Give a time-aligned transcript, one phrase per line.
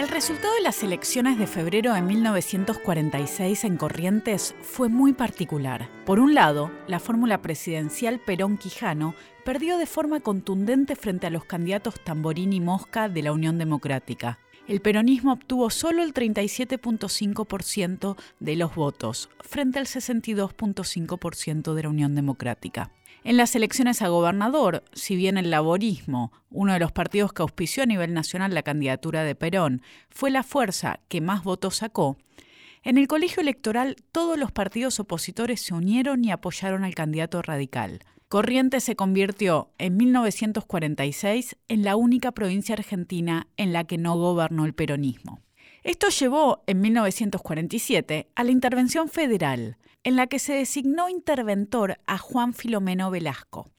[0.00, 5.90] El resultado de las elecciones de febrero de 1946 en Corrientes fue muy particular.
[6.06, 9.14] Por un lado, la fórmula presidencial Perón-Quijano
[9.44, 14.38] perdió de forma contundente frente a los candidatos Tamborín y Mosca de la Unión Democrática.
[14.66, 22.14] El peronismo obtuvo solo el 37.5% de los votos, frente al 62.5% de la Unión
[22.14, 22.90] Democrática.
[23.22, 27.82] En las elecciones a gobernador, si bien el laborismo, uno de los partidos que auspició
[27.82, 32.16] a nivel nacional la candidatura de Perón, fue la fuerza que más votos sacó,
[32.82, 38.00] en el colegio electoral todos los partidos opositores se unieron y apoyaron al candidato radical.
[38.28, 44.64] Corrientes se convirtió en 1946 en la única provincia argentina en la que no gobernó
[44.64, 45.40] el peronismo.
[45.82, 52.18] Esto llevó en 1947 a la intervención federal, en la que se designó interventor a
[52.18, 53.70] Juan Filomeno Velasco.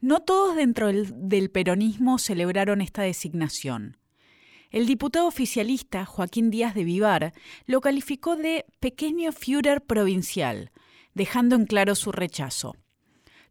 [0.00, 3.98] No todos dentro del, peronismo celebraron esta designación.
[4.70, 7.32] El diputado oficialista Joaquín Díaz de Vivar
[7.66, 10.70] lo calificó de pequeño Führer provincial,
[11.14, 12.76] dejando en claro su rechazo.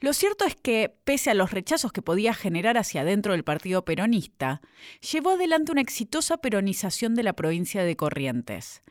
[0.01, 3.85] Lo cierto es que, pese a los rechazos que podía generar hacia adentro del partido
[3.85, 4.61] peronista,
[5.11, 8.83] llevó adelante una exitosa peronización de la provincia de Corrientes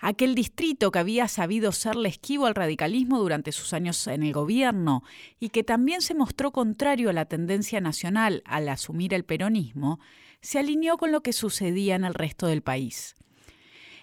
[0.00, 5.02] aquel distrito que había sabido serle esquivo al radicalismo durante sus años en el gobierno
[5.38, 10.00] y que también se mostró contrario a la tendencia nacional al asumir el peronismo,
[10.40, 13.14] se alineó con lo que sucedía en el resto del país.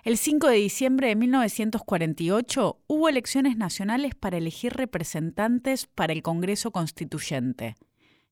[0.03, 6.71] El 5 de diciembre de 1948 hubo elecciones nacionales para elegir representantes para el Congreso
[6.71, 7.75] Constituyente.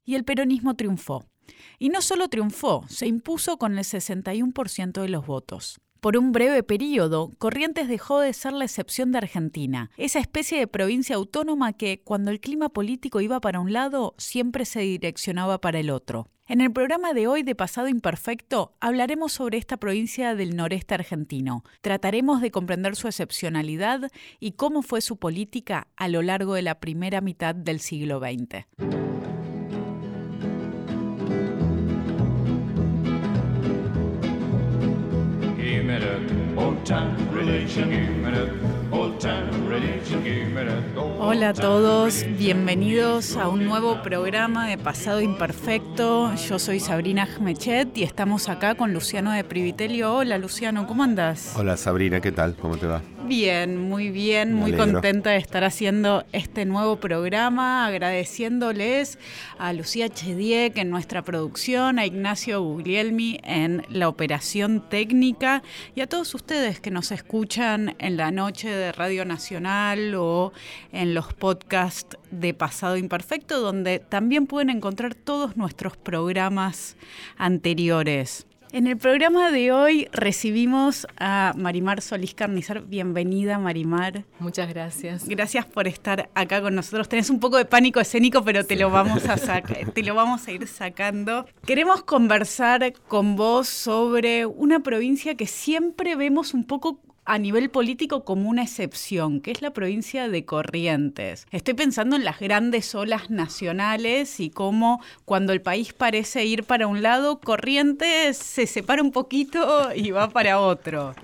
[0.06, 1.26] Y el peronismo triunfó.
[1.78, 5.82] Y no solo triunfó, se impuso con el 61% de los votos.
[6.06, 10.68] Por un breve periodo, Corrientes dejó de ser la excepción de Argentina, esa especie de
[10.68, 15.80] provincia autónoma que, cuando el clima político iba para un lado, siempre se direccionaba para
[15.80, 16.28] el otro.
[16.46, 21.64] En el programa de hoy de Pasado Imperfecto hablaremos sobre esta provincia del noreste argentino.
[21.82, 26.80] Trataremos de comprender su excepcionalidad y cómo fue su política a lo largo de la
[26.80, 28.68] primera mitad del siglo XX.
[36.86, 37.90] old time relation.
[37.90, 39.65] Give it old time
[41.20, 46.34] Hola a todos, bienvenidos a un nuevo programa de Pasado Imperfecto.
[46.36, 50.14] Yo soy Sabrina Jmechet y estamos acá con Luciano de Privitelio.
[50.14, 51.54] Hola Luciano, ¿cómo andas?
[51.58, 52.56] Hola Sabrina, ¿qué tal?
[52.56, 53.02] ¿Cómo te va?
[53.28, 59.18] Bien, muy bien, muy contenta de estar haciendo este nuevo programa, agradeciéndoles
[59.58, 65.64] a Lucía Chediek en nuestra producción, a Ignacio Guglielmi en la operación técnica
[65.96, 70.54] y a todos ustedes que nos escuchan en la noche de Radio Nacional o
[70.92, 76.98] en los podcasts de Pasado Imperfecto, donde también pueden encontrar todos nuestros programas
[77.38, 78.46] anteriores.
[78.72, 82.82] En el programa de hoy recibimos a Marimar Solís Carnizar.
[82.82, 84.26] Bienvenida, Marimar.
[84.40, 85.30] Muchas gracias.
[85.30, 87.08] Gracias por estar acá con nosotros.
[87.08, 89.38] Tenés un poco de pánico escénico, pero te lo vamos a
[89.94, 91.46] te lo vamos a ir sacando.
[91.66, 98.24] Queremos conversar con vos sobre una provincia que siempre vemos un poco a nivel político
[98.24, 101.48] como una excepción, que es la provincia de Corrientes.
[101.52, 106.88] Estoy pensando en las grandes olas nacionales y cómo cuando el país parece ir para
[106.88, 111.16] un lado, Corrientes se separa un poquito y va para otro.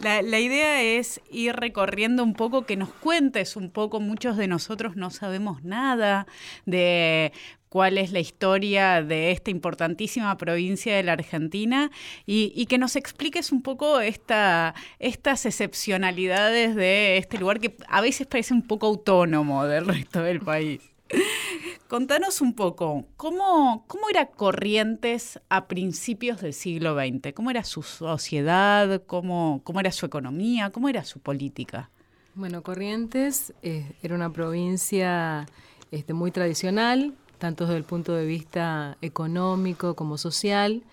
[0.00, 4.48] La, la, idea es ir recorriendo un poco, que nos cuentes un poco, muchos de
[4.48, 6.26] nosotros no sabemos nada
[6.66, 7.32] de
[7.72, 11.90] cuál es la historia de esta importantísima provincia de la Argentina
[12.26, 18.26] y, que nos expliques un poco esta, estas excepcionalidades de este lugar que a veces
[18.26, 20.82] parece un poco autónomo del resto del país.
[21.88, 27.32] Contanos un poco, ¿cómo, ¿cómo era Corrientes a principios del siglo XX?
[27.32, 29.02] ¿Cómo era su sociedad?
[29.06, 30.68] ¿Cómo, cómo era su economía?
[30.68, 31.88] ¿Cómo era su política?
[32.34, 35.46] Bueno, Corrientes eh, era una provincia
[35.90, 40.84] este, muy tradicional, tanto desde el punto de vista económico como social.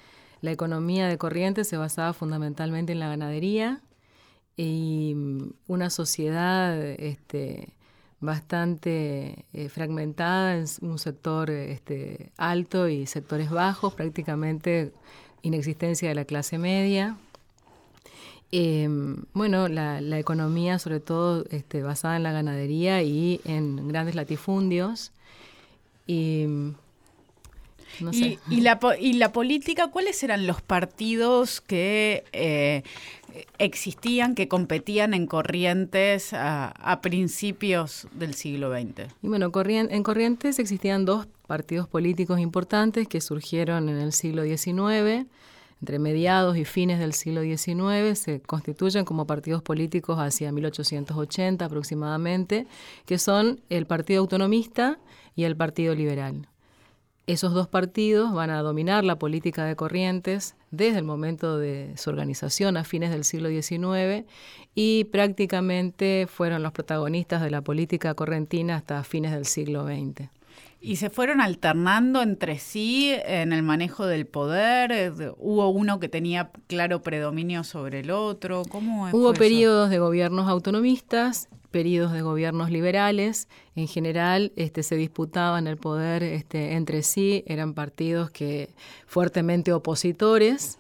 [0.42, 3.82] La economía de Corrientes se basaba fundamentalmente en la ganadería
[4.58, 7.76] y mm, una sociedad este,
[8.20, 14.92] bastante eh, fragmentada en un sector este, alto y sectores bajos, prácticamente
[15.44, 17.16] inexistencia de la clase media.
[18.52, 25.12] Em, bueno, la, economía sobre todo este, basada en la ganadería y en grandes latifundios.
[26.10, 26.48] Y,
[28.50, 32.82] y, la, y la política, ¿cuáles eran los partidos que eh,
[33.60, 39.12] existían, que competían en Corrientes a, principios del siglo XX?
[39.22, 45.28] Y bueno, en Corrientes existían dos partidos políticos importantes que surgieron en el siglo XIX,
[45.80, 52.68] entre mediados y fines del siglo XIX, se constituyen como partidos políticos hacia 1880 aproximadamente,
[53.06, 55.00] que son el Partido Autonomista
[55.36, 56.48] y el Partido Liberal.
[57.28, 62.10] Esos dos partidos van a dominar la política de Corrientes desde el momento de su
[62.10, 64.26] organización a fines del siglo XIX
[64.74, 70.39] y prácticamente fueron los protagonistas de la política correntina hasta fines del siglo XX.
[70.82, 75.14] ¿Y se fueron alternando entre sí en el manejo del poder?
[75.38, 78.64] ¿Hubo uno que tenía claro predominio sobre el otro?
[78.70, 83.48] ¿Cómo Hubo periodos de gobiernos autonomistas, periodos de gobiernos liberales.
[83.76, 88.70] En general este, se disputaban el poder este, entre sí, eran partidos que
[89.06, 90.80] fuertemente opositores,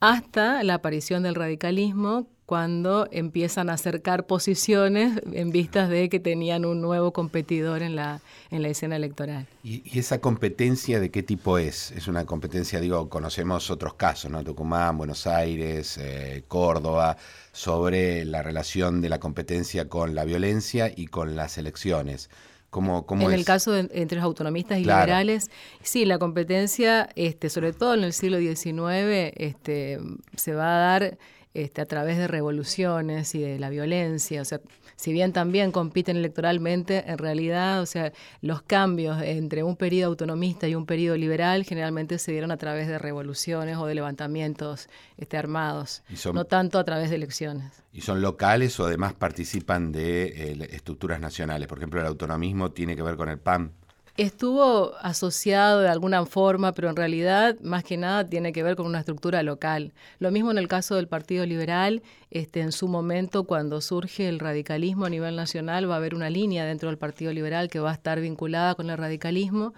[0.00, 6.64] hasta la aparición del radicalismo cuando empiezan a acercar posiciones en vistas de que tenían
[6.64, 9.46] un nuevo competidor en la, en la escena electoral.
[9.62, 11.92] ¿Y, esa competencia de qué tipo es?
[11.92, 14.42] Es una competencia, digo, conocemos otros casos, ¿no?
[14.42, 17.16] Tucumán, Buenos Aires, eh, Córdoba,
[17.52, 22.30] sobre la relación de la competencia con la violencia y con las elecciones.
[22.70, 27.72] ¿Cómo, en el caso de, entre los autonomistas y liberales, sí, la competencia, este, sobre
[27.72, 30.00] todo en el siglo XIX, este,
[30.36, 31.18] se va a dar
[31.52, 34.42] este, a través de revoluciones y de la violencia.
[34.42, 34.60] O sea,
[34.96, 40.68] si bien también compiten electoralmente, en realidad, o sea, los cambios entre un periodo autonomista
[40.68, 45.36] y un periodo liberal generalmente se dieron a través de revoluciones o de levantamientos este,
[45.36, 46.02] armados,
[46.32, 47.82] no tanto a través de elecciones.
[47.92, 51.66] ¿Y son locales o además participan de eh, estructuras nacionales?
[51.66, 53.72] Por ejemplo, el autonomismo tiene que ver con el PAN.
[54.16, 58.86] Estuvo asociado de alguna forma, pero en realidad más que nada tiene que ver con
[58.86, 59.92] una estructura local.
[60.18, 64.38] Lo mismo en el caso del Partido Liberal, este, en su momento cuando surge el
[64.38, 67.90] radicalismo a nivel nacional va a haber una línea dentro del Partido Liberal que va
[67.90, 69.74] a estar vinculada con el radicalismo.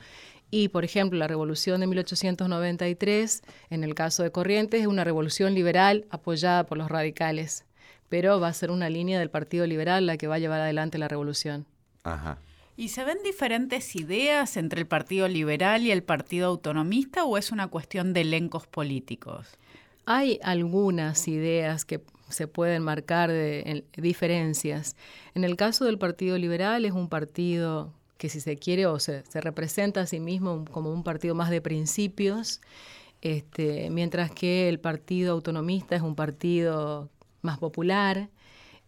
[0.51, 5.55] Y, por ejemplo, la revolución de 1893, en el caso de Corrientes, es una revolución
[5.55, 7.65] liberal apoyada por los radicales,
[8.11, 10.99] pero va a ser una línea del Partido Liberal la que va a llevar adelante
[10.99, 11.65] la revolución.
[12.05, 12.39] Ajá.
[12.77, 17.53] ¿Y se ven diferentes ideas entre el Partido Liberal y el Partido Autonomista o es
[17.53, 19.47] una cuestión de elencos políticos?
[20.07, 24.97] Hay algunas ideas que se pueden marcar de diferencias.
[25.35, 29.23] En el caso del Partido Liberal es un partido que si se quiere o se,
[29.35, 32.61] representa a sí mismo como un partido más de principios,
[33.21, 37.11] este, mientras que el Partido Autonomista es un partido
[37.43, 38.31] más popular.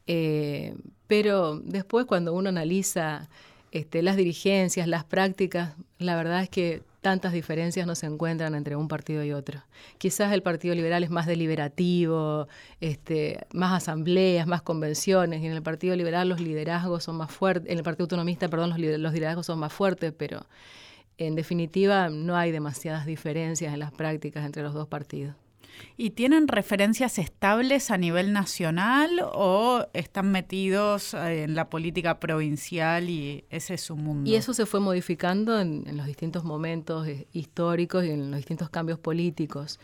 [0.07, 0.75] Eh,
[1.07, 3.29] pero después cuando uno analiza
[3.75, 8.76] este, las dirigencias, las prácticas, la verdad es que tantas diferencias no se encuentran entre
[8.76, 9.65] un partido y otro.
[9.99, 12.47] Quizás el Partido Liberal es más deliberativo,
[12.81, 17.69] este, más asambleas, más convenciones, y en el Partido Liberal los liderazgos son más fuertes,
[17.69, 20.47] en el Partido Autonomista, perdón, los, los liderazgos son más fuertes, pero
[21.19, 25.35] en definitiva no hay demasiadas diferencias en las prácticas entre los dos partidos.
[25.97, 33.09] ¿Y tienen referencias estables a nivel nacional o están metidos eh, en la política provincial
[33.09, 34.29] y ese es su mundo?
[34.29, 38.71] Y eso se fue modificando en, los distintos momentos eh, históricos y en los distintos
[38.71, 39.79] cambios políticos.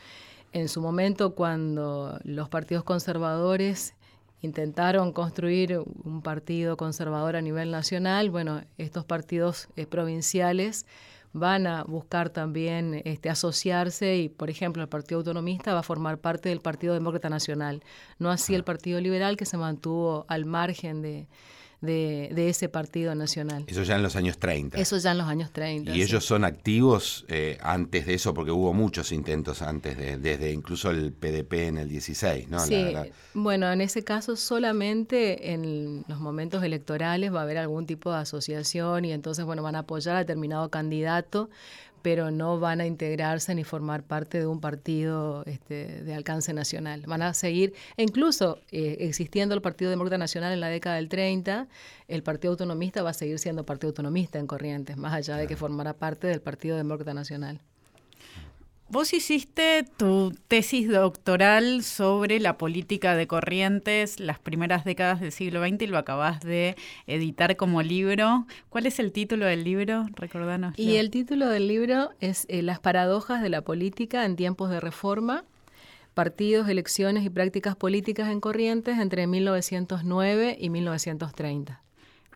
[0.53, 3.95] En su momento, cuando los partidos conservadores
[4.43, 10.87] intentaron construir un partido conservador a nivel nacional, bueno, estos partidos eh, provinciales
[11.33, 16.19] van a buscar también este, asociarse y, por ejemplo, el Partido Autonomista va a formar
[16.19, 17.83] parte del Partido Demócrata Nacional,
[18.19, 21.29] no así el Partido Liberal que se mantuvo al margen de,
[21.81, 23.65] de, ese partido nacional.
[23.67, 24.79] Eso ya en los años 30.
[24.79, 25.95] Eso ya en los años 30.
[25.95, 28.35] ¿Y ellos son activos eh, antes de eso?
[28.35, 32.59] Porque hubo muchos intentos antes, de, desde incluso el PDP en el 16, ¿no?
[32.61, 32.95] Sí,
[33.35, 38.19] bueno, en ese caso solamente en los momentos electorales va a haber algún tipo de
[38.19, 41.49] asociación y entonces, bueno, van a apoyar a determinado candidato,
[42.03, 47.03] pero no van a integrarse ni formar parte de un partido este, de alcance nacional.
[47.07, 51.09] Van a seguir, e incluso eh, existiendo el Partido Demócrata Nacional en la década del
[51.09, 51.69] 30,
[52.09, 55.57] el Partido Autonomista va a seguir siendo Partido Autonomista en Corrientes, más allá de que
[55.57, 57.61] formará parte del Partido Demócrata Nacional.
[58.93, 65.65] Vos hiciste tu tesis doctoral sobre la política de Corrientes las primeras décadas del siglo
[65.65, 66.75] XX y lo acabás de
[67.07, 68.49] editar como libro.
[68.69, 70.07] ¿Cuál es el título del libro?
[70.17, 70.77] Recordanos.
[70.77, 74.81] Y el título del libro es eh, Las paradojas de la política en tiempos de
[74.81, 75.45] reforma,
[76.15, 81.81] partidos, elecciones y prácticas políticas en Corrientes entre 1909 y 1930.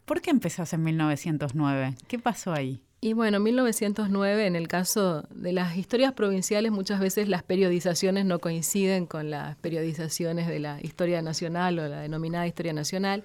[0.05, 1.97] ¿Por qué empezás en 1909?
[2.07, 2.81] ¿Qué pasó ahí?
[3.05, 8.39] Y bueno, 1909, en el caso de las historias provinciales, muchas veces las periodizaciones no
[8.39, 13.23] coinciden con las periodizaciones de la historia nacional o la denominada historia nacional.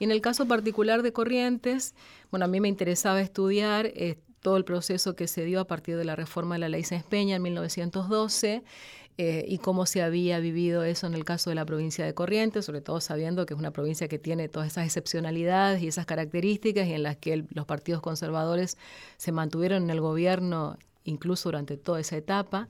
[0.00, 1.94] Y en el caso particular de Corrientes,
[2.32, 5.96] bueno, a mí me interesaba estudiar eh, todo el proceso que se dio a partir
[5.96, 8.64] de la reforma de la ley Sáenz Peña en 1912
[9.18, 12.64] eh, y cómo se había vivido eso en el caso de la provincia de Corrientes,
[12.64, 16.86] sobre todo sabiendo que es una provincia que tiene todas esas excepcionalidades y esas características
[16.86, 18.78] y en las que los partidos conservadores
[19.18, 22.68] se mantuvieron en el gobierno incluso durante toda esa etapa.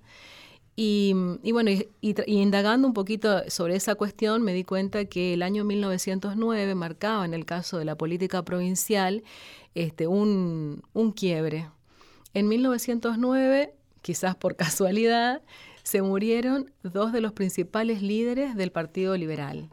[0.75, 1.13] Y,
[1.53, 1.93] bueno, y,
[2.27, 7.35] indagando un poquito sobre esa cuestión, me di cuenta que el año 1909 marcaba en
[7.35, 9.23] el caso de la política provincial
[9.75, 11.69] este, un, un quiebre.
[12.35, 15.43] En 1909, quizás por casualidad,
[15.83, 19.69] se murieron dos de los principales líderes del Partido Liberal.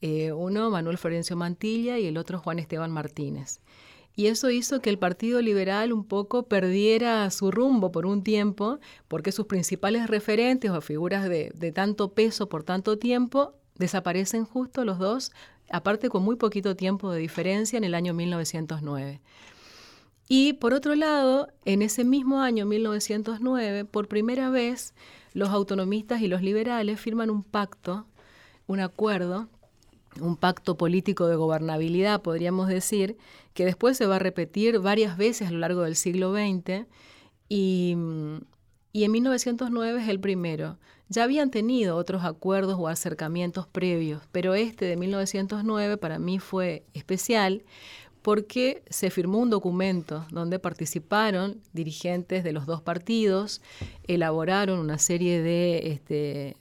[0.00, 3.60] Eh, uno, Manuel Florencio Mantilla, y el otro, Juan Esteban Martínez
[4.18, 8.80] y eso hizo que el Partido Liberal un poco perdiera su rumbo por un tiempo,
[9.06, 14.98] porque sus principales referentes o figuras de, tanto peso por tanto tiempo desaparecen justo los
[14.98, 15.30] dos,
[15.70, 19.20] aparte con muy poquito tiempo de diferencia en el año 1909.
[20.26, 24.94] Y por otro lado, en ese mismo año 1909, por primera vez,
[25.38, 28.06] los autonomistas y los liberales firman un pacto,
[28.66, 29.48] un acuerdo,
[30.20, 33.16] un pacto político de gobernabilidad, podríamos decir,
[33.54, 36.86] que después se va a repetir varias veces a lo largo del siglo XX
[37.48, 40.76] y, en 1909 es el primero.
[41.08, 46.84] Ya habían tenido otros acuerdos o acercamientos previos, pero este de 1909 para mí fue
[46.94, 47.62] especial
[48.22, 53.60] porque se firmó un documento donde participaron dirigentes de los dos partidos,
[54.06, 56.56] elaboraron una serie de este,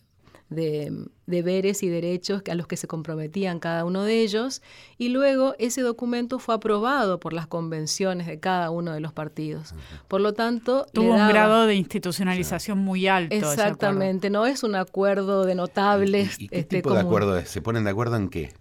[0.49, 4.61] de deberes y derechos a los que se comprometían cada uno de ellos,
[4.97, 9.73] y luego ese documento fue aprobado por las convenciones de cada uno de los partidos.
[10.07, 10.85] Por lo tanto...
[10.93, 13.35] Tuvo un grado de institucionalización muy alto.
[13.35, 16.39] Exactamente, no es un acuerdo de notables.
[16.39, 17.49] ¿Y, qué este, tipo de acuerdo es?
[17.49, 18.53] ¿Se ponen de acuerdo en qué?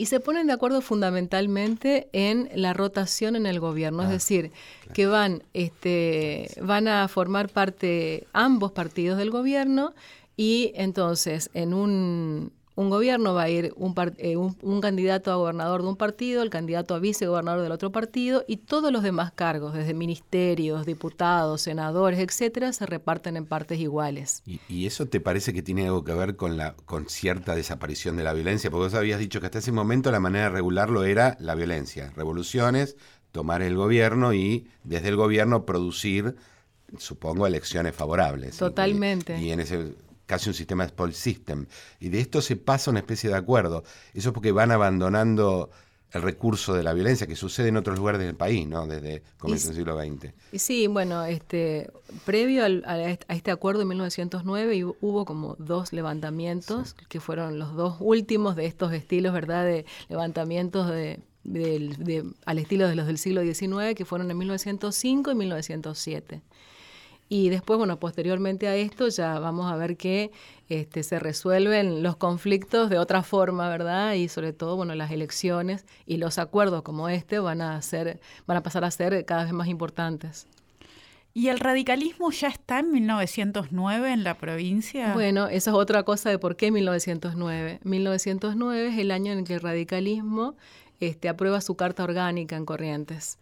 [0.00, 4.50] Y se ponen de acuerdo fundamentalmente en la rotación en el gobierno, es ah, decir,
[4.94, 9.92] que van, este, van a formar parte ambos partidos del gobierno
[10.38, 12.50] y entonces, en un,
[12.88, 13.74] gobierno va a ir
[14.16, 17.92] eh, un, un, candidato a gobernador de un partido, el candidato a vicegobernador del otro
[17.92, 23.78] partido y todos los demás cargos, desde ministerios, diputados, senadores, etcétera, se reparten en partes
[23.80, 24.42] iguales.
[24.46, 28.24] ¿Y, eso te parece que tiene algo que ver con la con cierta desaparición de
[28.24, 28.70] la violencia?
[28.70, 32.12] Porque vos habías dicho que hasta ese momento la manera de regularlo era la violencia,
[32.16, 32.96] revoluciones,
[33.32, 36.36] tomar el gobierno y desde el gobierno producir,
[36.98, 38.56] supongo, elecciones favorables.
[38.56, 39.38] Totalmente.
[39.38, 39.94] y en ese
[40.30, 41.66] casi un sistema de spoil system.
[41.98, 43.82] Y de esto se pasa una especie de acuerdo.
[44.14, 45.70] Eso es porque van abandonando
[46.12, 48.86] el recurso de la violencia que sucede en otros lugares del país, ¿no?
[48.86, 50.32] Desde comienzo del siglo XX.
[50.54, 51.90] Sí, bueno, este,
[52.24, 58.54] previo a, este acuerdo en 1909 hubo como dos levantamientos, que fueron los dos últimos
[58.54, 59.64] de estos estilos, ¿verdad?
[59.64, 61.20] De levantamientos de,
[62.44, 66.42] al estilo de los del siglo XIX, que fueron en 1905 y 1907.
[67.32, 70.32] Y después, bueno, posteriormente a esto ya vamos a ver que
[70.68, 74.14] este, se resuelven los conflictos de otra forma, ¿verdad?
[74.14, 78.18] Y sobre todo, bueno, las elecciones y los acuerdos como este van a, ser,
[78.48, 80.48] van a pasar a ser cada vez más importantes.
[81.32, 85.12] ¿Y el radicalismo ya está en 1909 en la provincia?
[85.14, 87.78] Bueno, esa es otra cosa de por qué 1909.
[87.84, 90.56] 1909 es el año en que el radicalismo
[90.98, 93.38] este, aprueba su carta orgánica en Corrientes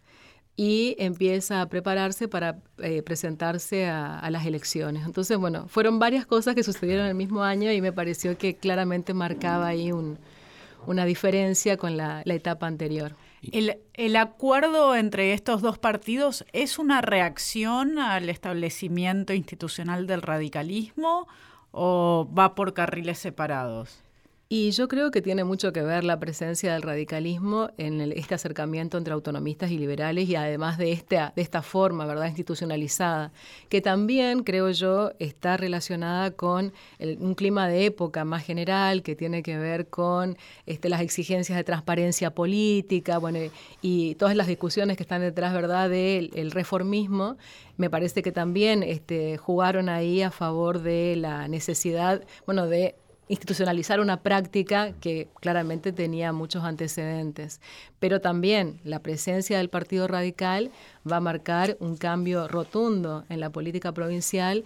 [0.59, 5.05] y empieza a prepararse para eh, presentarse a, las elecciones.
[5.05, 9.13] Entonces, bueno, fueron varias cosas que sucedieron el mismo año y me pareció que claramente
[9.13, 13.15] marcaba ahí una diferencia con la, etapa anterior.
[13.53, 21.29] El, ¿El, acuerdo entre estos dos partidos es una reacción al establecimiento institucional del radicalismo
[21.71, 24.03] o va por carriles separados?
[24.51, 28.97] Y yo creo que tiene mucho que ver la presencia del radicalismo en este acercamiento
[28.97, 33.31] entre autonomistas y liberales y además de esta, de esta forma, ¿verdad?, institucionalizada,
[33.69, 36.73] que también, creo yo, está relacionada con
[37.19, 41.63] un clima de época más general que tiene que ver con este, las exigencias de
[41.63, 43.37] transparencia política, bueno,
[43.83, 47.37] y todas las discusiones que están detrás, ¿verdad?, del reformismo
[47.77, 52.95] me parece que también este, jugaron ahí a favor de la necesidad, bueno, de
[53.29, 57.61] institucionalizar una práctica que claramente tenía muchos antecedentes.
[57.99, 60.71] Pero también la presencia del Partido Radical
[61.09, 64.65] va a marcar un cambio rotundo en la política provincial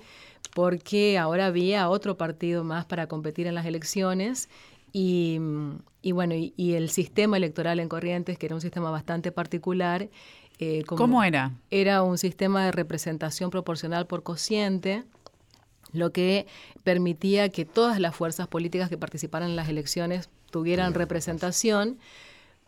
[0.56, 4.50] porque ahora había otro partido más para competir en las elecciones
[4.96, 5.40] y,
[6.12, 10.08] bueno, y, el sistema electoral en Corrientes, que era un sistema bastante particular.
[10.60, 11.52] Eh, ¿Cómo era?
[11.72, 15.04] Era un sistema de representación proporcional por cociente,
[15.94, 16.46] lo que
[16.84, 21.98] permitía que todas las fuerzas políticas que participaran en las elecciones tuvieran representación,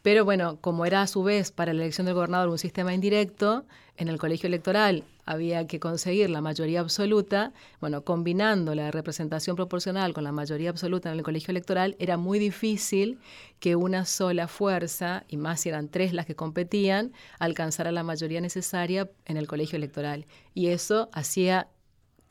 [0.05, 3.65] Pero bueno, como era a su vez para la elección del gobernador un sistema indirecto,
[3.97, 10.13] en el colegio electoral había que conseguir la mayoría absoluta, bueno, combinando la representación proporcional
[10.13, 13.17] con la mayoría absoluta en el colegio electoral, era muy difícil
[13.59, 18.41] que una sola fuerza, y más si eran tres las que competían, alcanzara la mayoría
[18.41, 20.27] necesaria en el colegio electoral.
[20.53, 21.67] Y eso hacía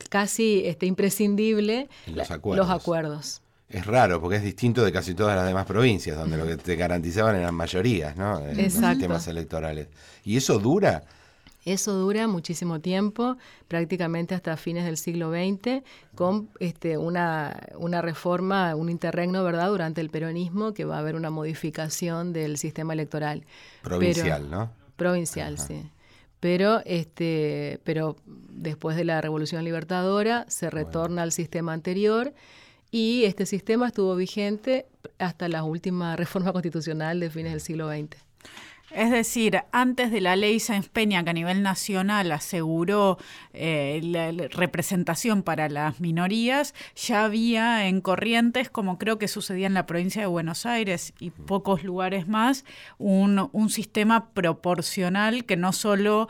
[0.09, 2.67] casi este, imprescindible los acuerdos.
[2.67, 3.41] los acuerdos.
[3.69, 6.75] Es raro porque es distinto de casi todas las demás provincias, donde lo que te
[6.75, 8.39] garantizaban eran mayorías, ¿no?
[8.39, 9.87] En los sistemas electorales.
[10.23, 11.03] ¿Y eso dura?
[11.65, 13.37] Eso dura muchísimo tiempo,
[13.67, 15.83] prácticamente hasta fines del siglo XX,
[16.13, 21.15] con este, una, una reforma, un interregno, ¿verdad?, durante el peronismo, que va a haber
[21.15, 23.45] una modificación del sistema electoral.
[23.81, 24.69] Provincial, ¿no?
[24.95, 25.89] Provincial, sí.
[26.45, 32.35] Pero, este, pero después de la Revolución Libertadora se retorna al sistema anterior
[32.91, 34.85] y este sistema estuvo vigente
[35.17, 38.24] hasta la última reforma constitucional de fines del siglo XX.
[38.91, 43.17] Es decir, antes de la ley Sáenz Peña, que a nivel nacional aseguró
[43.53, 49.73] eh, la, representación para las minorías, ya había en Corrientes, como creo que sucedía en
[49.73, 52.63] la provincia de Buenos Aires y pocos lugares más,
[52.97, 56.29] un, un sistema proporcional que no solo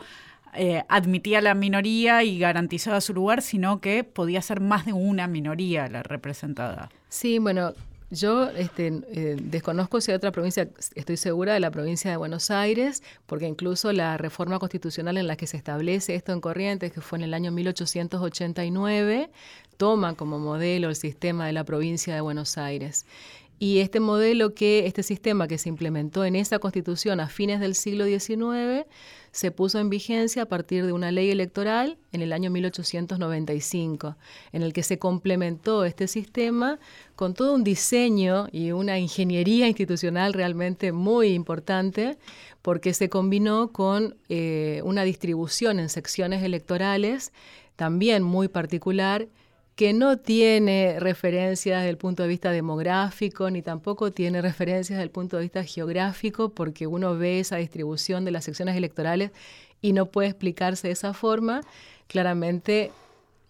[0.58, 5.26] eh, admitía la minoría y garantizaba su lugar, sino que podía ser más de una
[5.26, 6.88] minoría la representada.
[7.10, 7.74] Sí, bueno,
[8.10, 12.50] yo este, eh, desconozco si hay otra provincia, estoy segura de la provincia de Buenos
[12.50, 17.00] Aires, porque incluso la reforma constitucional en la que se establece esto en Corrientes, que
[17.00, 19.30] fue en el año 1889,
[19.76, 23.06] toma como modelo el sistema de la provincia de Buenos Aires.
[23.58, 27.74] Y este modelo que, este sistema que se implementó en esa constitución a fines del
[27.74, 28.86] siglo XIX,
[29.36, 34.16] se puso en vigencia a partir de una ley electoral en el año 1895,
[34.52, 36.78] en el que se complementó este sistema
[37.16, 42.16] con todo un diseño y una ingeniería institucional realmente muy importante,
[42.62, 47.30] porque se combinó con eh, una distribución en secciones electorales
[47.76, 49.28] también muy particular
[49.76, 55.02] que no tiene referencias desde el punto de vista demográfico, ni tampoco tiene referencias desde
[55.02, 59.32] el punto de vista geográfico, porque uno ve esa distribución de las secciones electorales
[59.82, 61.60] y no puede explicarse de esa forma.
[62.06, 62.90] Claramente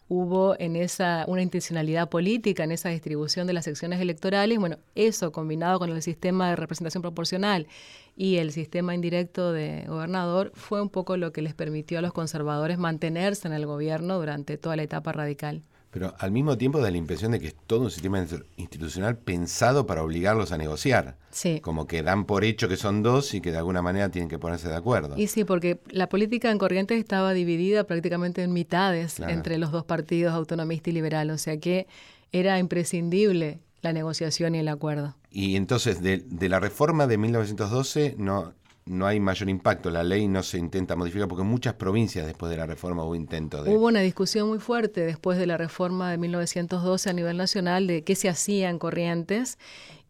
[0.09, 4.59] hubo en esa una intencionalidad política en esa distribución de las secciones electorales.
[4.59, 7.69] Bueno, eso combinado con el sistema de representación proporcional
[8.17, 12.13] y el sistema indirecto de gobernador fue un poco lo que les permitió a los
[12.13, 15.63] conservadores mantenerse en el gobierno durante toda la etapa radical.
[15.97, 18.23] Pero al mismo tiempo da la impresión de que es todo un sistema
[18.59, 21.17] institucional pensado para obligarlos a negociar.
[21.31, 21.61] Sí.
[21.61, 24.39] Como que dan por hecho que son dos y que de alguna manera tienen que
[24.39, 25.17] ponerse de acuerdo.
[25.17, 29.87] Y sí, porque la política en Corrientes estaba dividida prácticamente en mitades entre los dos
[29.87, 31.31] partidos, autonomista y liberal.
[31.31, 31.87] O sea que
[32.31, 35.17] era imprescindible la negociación y el acuerdo.
[35.31, 38.53] Y entonces, de, de la reforma de 1912 no,
[38.87, 42.51] no hay mayor impacto, la ley no se intenta modificar porque en muchas provincias después
[42.51, 43.75] de la reforma hubo intento de...
[43.75, 48.05] Hubo una discusión muy fuerte después de la reforma de 1912 a nivel nacional de
[48.05, 49.59] qué se hacía en Corrientes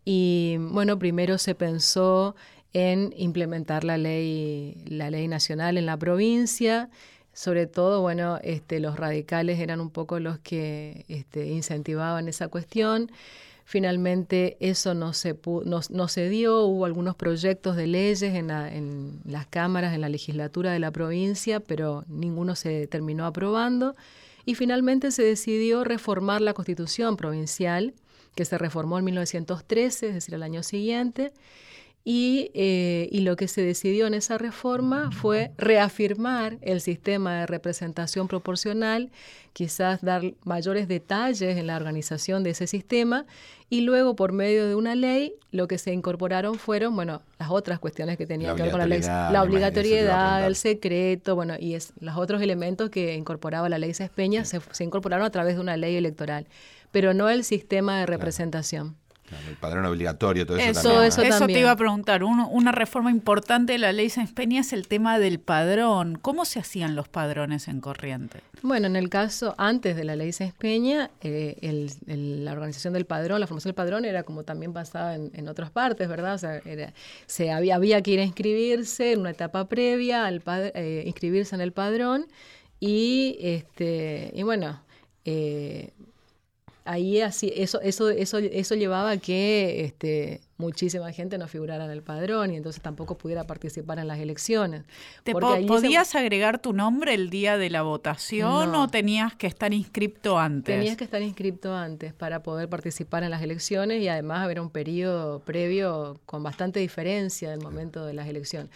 [0.05, 2.37] y bueno, primero se pensó
[2.75, 6.91] en implementar la ley, la ley nacional en la provincia,
[7.33, 13.11] sobre todo, bueno, este, los radicales eran un poco los que este, incentivaban esa cuestión.
[13.68, 19.48] Finalmente eso no se, no, se dio, hubo algunos proyectos de leyes en, en, las
[19.48, 23.96] cámaras, en la legislatura de la provincia, pero ninguno se terminó aprobando.
[24.44, 27.92] Y finalmente se decidió reformar la constitución provincial,
[28.37, 31.33] que se reformó en 1913, es decir, el año siguiente,
[32.09, 38.29] eh, y, lo que se decidió en esa reforma fue reafirmar el sistema de representación
[38.29, 39.11] proporcional,
[39.53, 43.27] quizás dar mayores detalles en la organización de ese sistema
[43.71, 47.81] y luego por medio de una ley lo que se incorporaron fueron, bueno, las otras
[47.81, 51.92] cuestiones que tenían que ver con la ley, la obligatoriedad, el secreto, bueno, y es,
[51.99, 55.77] los otros elementos que incorporaba la ley Cespeña se, se, incorporaron a través de una
[55.77, 56.47] ley electoral,
[56.92, 58.95] pero no el sistema de representación
[59.49, 60.71] el padrón obligatorio, todo eso,
[61.03, 61.33] eso también.
[61.33, 62.23] Eso, te iba a preguntar.
[62.25, 66.19] una reforma importante de la ley Sáenz Peña es el tema del padrón.
[66.21, 68.41] ¿Cómo se hacían los padrones en Corriente?
[68.62, 73.41] Bueno, en el caso antes de la ley Sáenz Peña, eh, la organización del padrón,
[73.41, 76.35] la formación del padrón era como también pasaba en, otras partes, ¿verdad?
[76.35, 76.61] O sea,
[77.27, 81.61] se había, había que ir a inscribirse en una etapa previa al eh, inscribirse en
[81.61, 82.27] el padrón
[82.81, 84.81] y, este, y bueno,
[85.25, 85.91] eh,
[86.87, 91.90] ahí así, eso, eso, eso, eso llevaba a que este, muchísima gente no figurara en
[91.90, 94.85] el padrón y entonces tampoco pudiera participar en las elecciones.
[95.22, 100.38] ¿Te ¿Podías agregar tu nombre el día de la votación o tenías que estar inscripto
[100.38, 100.77] antes?
[100.77, 104.70] Tenías que estar inscrito antes para poder participar en las elecciones y además haber un
[104.70, 108.70] periodo previo con bastante diferencia del momento de las elecciones.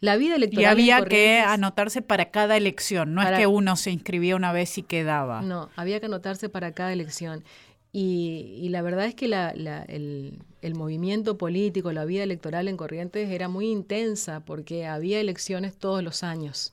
[0.00, 0.62] La vida electoral.
[0.62, 4.78] Y había que anotarse para cada elección, no es que uno se inscribía una vez
[4.78, 5.42] y quedaba.
[5.42, 7.44] No, había que anotarse para cada elección.
[7.92, 13.70] Y, la verdad es que el, movimiento político, la vida electoral en Corrientes era muy
[13.70, 16.72] intensa porque había elecciones todos los años.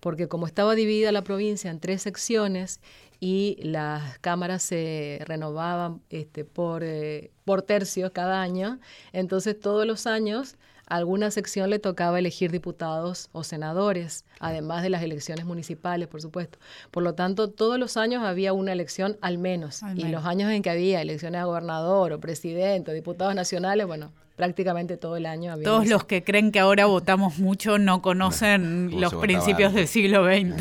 [0.00, 2.80] Porque como estaba dividida la provincia en tres secciones
[3.20, 8.80] y las cámaras se renovaban este, por, eh, por tercios cada año,
[9.12, 10.56] entonces todos los años
[10.90, 16.58] alguna sección le tocaba elegir diputados o senadores, además de las elecciones municipales, por supuesto.
[16.90, 19.80] Por lo tanto, todos los años había una elección al menos.
[19.96, 24.12] y los años en que había elecciones a gobernador o presidente o diputados nacionales, bueno,
[24.36, 25.64] prácticamente todo el año había.
[25.64, 30.60] Todos los que creen que ahora votamos mucho no conocen los principios del siglo XX.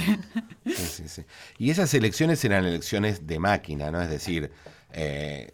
[0.65, 1.23] Sí, sí, sí.
[1.57, 3.99] Y esas elecciones eran elecciones de máquina, ¿no?
[4.01, 4.51] Es decir,
[4.93, 5.53] eh,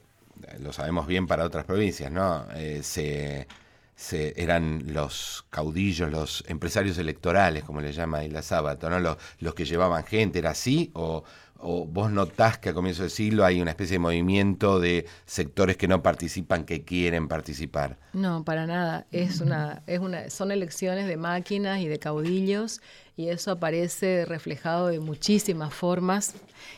[0.59, 2.45] lo sabemos bien para otras provincias, ¿no?
[2.55, 3.47] Eh, se
[4.35, 8.99] eran los caudillos, los empresarios electorales, como le llama Isla Sábato, ¿no?
[8.99, 10.91] Los, los, que llevaban gente, ¿era así?
[10.93, 11.23] O,
[11.57, 15.87] vos notás que a comienzo del siglo hay una especie de movimiento de sectores que
[15.87, 17.97] no participan, que quieren participar?
[18.13, 19.07] No, para nada.
[19.11, 22.81] Es una, es una, son elecciones de máquinas y de caudillos
[23.17, 26.35] y eso aparece reflejado de muchísimas formas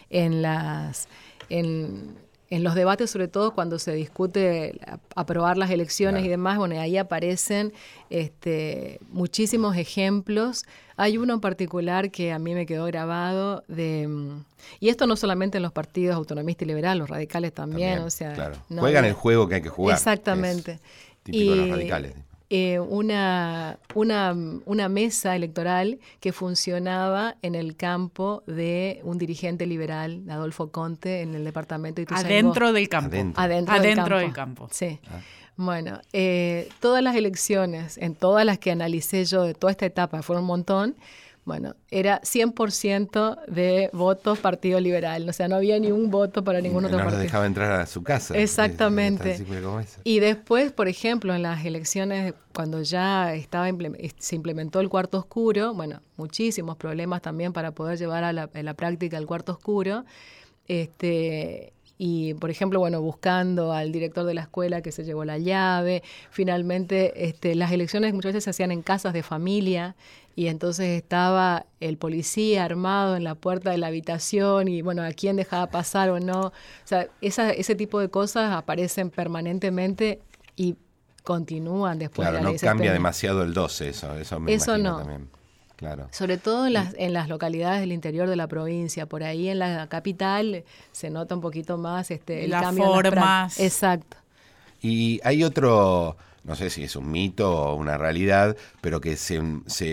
[0.10, 1.10] en las...
[1.50, 4.80] En, en los debates, sobre todo cuando se discute
[5.16, 7.74] aprobar las elecciones y demás, bueno, ahí aparecen
[8.10, 10.64] este, muchísimos ejemplos.
[10.96, 14.44] Hay uno en particular que a mí me quedó grabado de mm,
[14.80, 18.54] y esto no solamente en los partidos autonomistas y liberales, los radicales también, o sea,
[18.70, 19.98] juegan el juego que hay que jugar.
[19.98, 20.80] Exactamente.
[21.24, 22.14] típico de los radicales.
[22.50, 24.34] Eh, una, una,
[24.64, 31.36] una, mesa electoral que funcionaba en el campo de un dirigente liberal, Adolfo Conte, en
[31.36, 33.18] el departamento de Adentro del campo.
[33.36, 34.70] Adentro, del, campo.
[34.72, 34.98] Sí.
[35.10, 35.20] Ah.
[35.58, 40.22] Bueno, eh, todas las elecciones, en todas las que analicé yo de toda esta etapa,
[40.22, 40.96] fueron un montón,
[41.48, 46.60] bueno, era 100% de votos Partido Liberal, o sea, no había ni un voto para
[46.60, 47.20] ningún otro partido.
[47.20, 48.38] No dejaba entrar a su casa.
[48.38, 49.42] Exactamente.
[50.04, 53.70] Y después, por ejemplo, en las elecciones, cuando ya estaba
[54.18, 58.64] se implementó el cuarto oscuro, bueno, muchísimos problemas también para poder llevar a la, a
[58.64, 60.04] la práctica el cuarto oscuro.
[60.68, 65.38] Este, y, por ejemplo, bueno, buscando al director de la escuela que se llevó la
[65.38, 66.04] llave.
[66.30, 69.96] Finalmente, este, las elecciones muchas veces se hacían en casas de familia
[70.38, 75.12] y entonces estaba el policía armado en la puerta de la habitación y, bueno, a
[75.12, 76.40] quién dejaba pasar o no.
[76.42, 80.22] O sea, ese tipo de cosas aparecen permanentemente
[80.56, 80.76] y
[81.24, 85.00] continúan después claro, de la no cambia demasiado el 12 eso, eso me eso no.
[85.00, 85.28] también.
[85.76, 86.08] Claro.
[86.12, 89.08] Sobre todo en las, en las localidades del interior de la provincia.
[89.08, 93.60] Por ahí en la capital se nota un poquito más este, el las formas.
[93.60, 94.18] Exacto.
[94.84, 96.16] Y hay otro,
[96.48, 99.40] no sé si es un mito o una realidad, pero que se,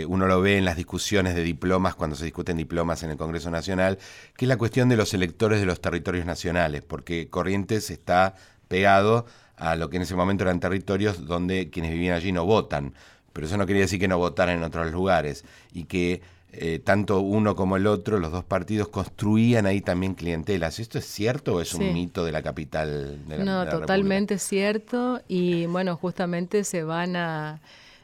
[0.07, 3.51] uno lo ve en las discusiones de diplomas, cuando se discuten diplomas en el Congreso
[3.51, 3.99] Nacional,
[4.37, 8.37] que es la cuestión de los electores de los territorios nacionales, porque Corrientes está
[8.69, 12.95] pegado a lo que en ese momento eran territorios donde quienes vivían allí no votan.
[13.33, 16.23] Pero eso no quería decir que no votaran en otros lugares y que
[16.57, 20.79] eh, tanto uno como el otro, los dos partidos, construían ahí también clientelas.
[20.79, 25.21] ¿Esto es cierto o es un mito de la capital de la No, totalmente cierto
[25.29, 27.61] y bueno, justamente se van a...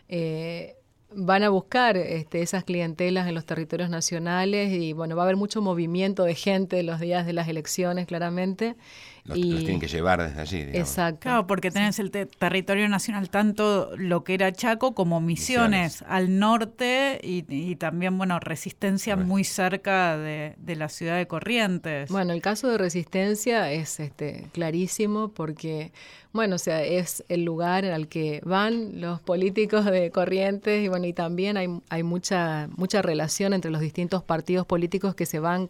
[0.09, 0.77] Eh,
[1.13, 5.37] van a buscar este, esas clientelas en los territorios nacionales y bueno, va a haber
[5.37, 8.77] mucho movimiento de gente los días de las elecciones, claramente.
[9.25, 10.61] Los, y, tienen que llevar desde allí.
[10.73, 11.21] Exacto.
[11.21, 17.21] Claro, porque tenés el territorio nacional, tanto lo que era Chaco como Misiones, al norte
[17.23, 22.11] y, también, bueno, Resistencia muy cerca de, de, la ciudad de Corrientes.
[22.11, 25.93] Bueno, el caso de Resistencia es este, clarísimo porque
[26.33, 31.07] bueno, o sea, es el lugar al que van los políticos de Corrientes y bueno,
[31.07, 35.69] y también hay, hay mucha, mucha relación entre los distintos partidos políticos que se van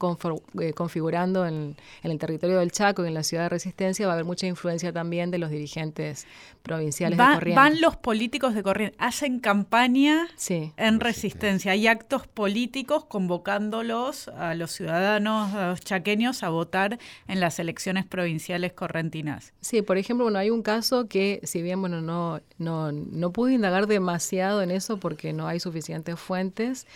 [0.61, 4.07] eh, configurando en, el territorio del Chaco y en la ciudad de Resistencia.
[4.07, 6.27] Va a haber mucha influencia también de los dirigentes
[6.63, 7.55] provinciales de Corrientes.
[7.55, 11.73] Van los políticos de Corrientes, hacen campaña en Resistencia.
[11.73, 16.99] Hay actos políticos convocándolos a los ciudadanos, a los chaqueños a votar
[17.29, 19.53] en las elecciones provinciales correntinas.
[19.61, 23.53] Sí, por ejemplo, bueno, hay un caso que, si bien, bueno, no, no, no pude
[23.53, 26.87] indagar demasiado en eso porque porque no hay suficientes fuentes.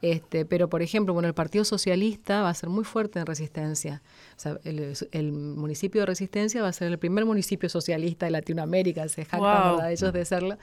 [0.00, 4.00] Este, pero, por ejemplo, bueno, el Partido Socialista va a ser muy fuerte en Resistencia.
[4.36, 9.08] O sea, el, municipio de Resistencia va a ser el primer municipio socialista de Latinoamérica,
[9.08, 10.58] se jactan de ellos de serlo.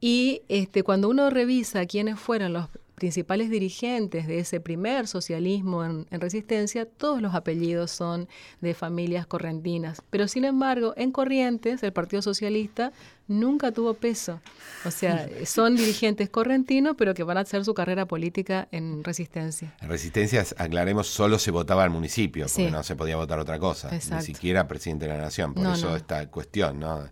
[0.00, 2.66] Y este, cuando uno revisa quiénes fueron los
[3.02, 8.28] principales dirigentes de ese primer socialismo en, Resistencia, todos los apellidos son
[8.60, 10.00] de familias correntinas.
[10.08, 12.92] Pero sin embargo, en Corrientes, el Partido Socialista
[13.26, 14.40] nunca tuvo peso.
[14.84, 19.74] O sea, son dirigentes correntinos, pero que van a hacer su carrera política en Resistencia.
[19.80, 23.90] En Resistencia, aclaremos, solo se votaba al municipio, porque no se podía votar otra cosa,
[23.90, 25.54] ni siquiera presidente de la nación.
[25.54, 27.02] Por eso esta cuestión, ¿no?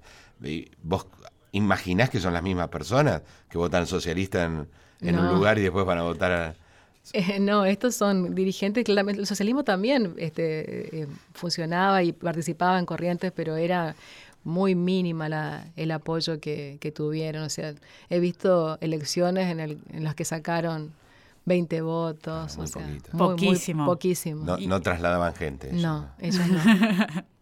[0.84, 1.08] ¿Vos
[1.50, 4.68] imaginás que son las mismas personas que votan socialista en
[5.00, 6.54] en un lugar y después van a votar a...
[7.12, 12.86] Eh, no, estos son dirigentes, claramente, el socialismo también este, eh, funcionaba y participaba en
[12.86, 13.96] corrientes, pero era
[14.44, 17.42] muy mínima la, el apoyo que, tuvieron.
[17.42, 17.74] O sea,
[18.08, 20.92] he visto elecciones en, el, en las que sacaron
[21.46, 22.56] 20 votos.
[22.58, 22.86] Ah, o sea,
[23.16, 23.86] poquísimo.
[23.86, 24.44] poquísimo.
[24.44, 25.72] No, no, trasladaban gente.
[25.72, 26.60] No, ellos no.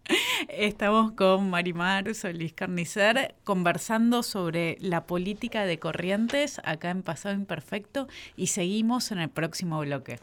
[0.49, 8.09] Estamos con Marimar Solís Carnicer conversando sobre la política de corrientes acá en Pasado Imperfecto
[8.35, 10.19] y seguimos en el próximo bloque.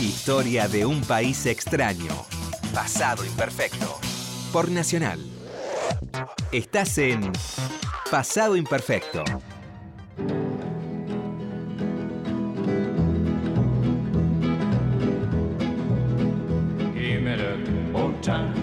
[0.00, 2.12] Historia de un país extraño.
[2.72, 3.98] Pasado Imperfecto.
[4.52, 5.18] Por Nacional.
[6.52, 7.32] Estás en
[8.10, 9.24] Pasado Imperfecto.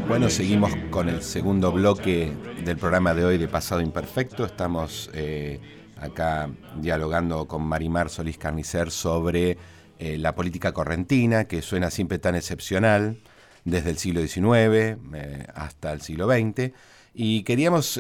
[0.08, 2.32] Bueno, seguimos con el segundo bloque
[2.66, 4.44] del programa de hoy de Pasado Imperfecto.
[4.44, 5.60] Estamos eh,
[5.98, 9.58] acá dialogando con Marimar Solís Carnicer sobre
[10.00, 13.20] eh, la política correntina, que suena siempre tan excepcional
[13.64, 16.72] desde el siglo XIX eh, hasta el siglo XX.
[17.14, 18.00] Y queríamos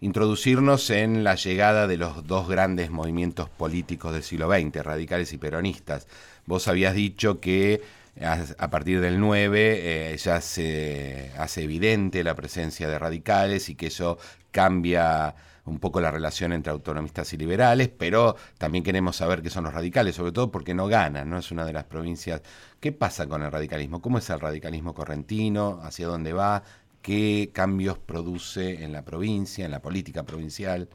[0.00, 5.38] introducirnos en la llegada de los dos grandes movimientos políticos del siglo XX, radicales y
[5.38, 6.06] peronistas.
[6.44, 7.80] Vos habías dicho que
[8.20, 13.86] a, partir del 9 eh, ya se hace evidente la presencia de radicales y que
[13.86, 14.18] eso
[14.50, 19.64] cambia un poco la relación entre autonomistas y liberales, pero también queremos saber qué son
[19.64, 22.42] los radicales, sobre todo porque no ganan, no es una de las provincias.
[22.80, 24.02] ¿Qué pasa con el radicalismo?
[24.02, 25.80] ¿Cómo es el radicalismo correntino?
[25.82, 26.64] ¿Hacia dónde va?
[27.00, 30.88] ¿Qué cambios produce en la provincia, en la política provincial?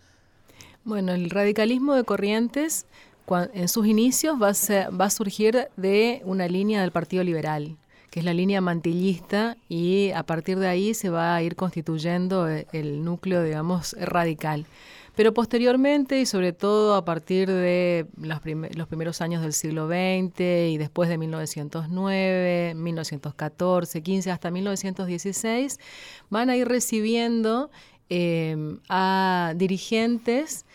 [0.83, 2.85] Bueno, el radicalismo de Corrientes
[3.53, 7.77] en sus inicios va a, va a surgir de una línea del Partido Liberal,
[8.09, 12.49] que es la línea mantillista, y a partir de ahí se va a ir constituyendo
[12.49, 14.65] eh, el núcleo, digamos, radical.
[15.15, 18.39] Pero posteriormente, y sobre todo a partir de los,
[18.75, 25.79] los, primeros años del siglo XX y después de 1909, 1914, 15 hasta 1916,
[26.29, 27.71] van a ir recibiendo
[28.11, 30.66] eh, a dirigentes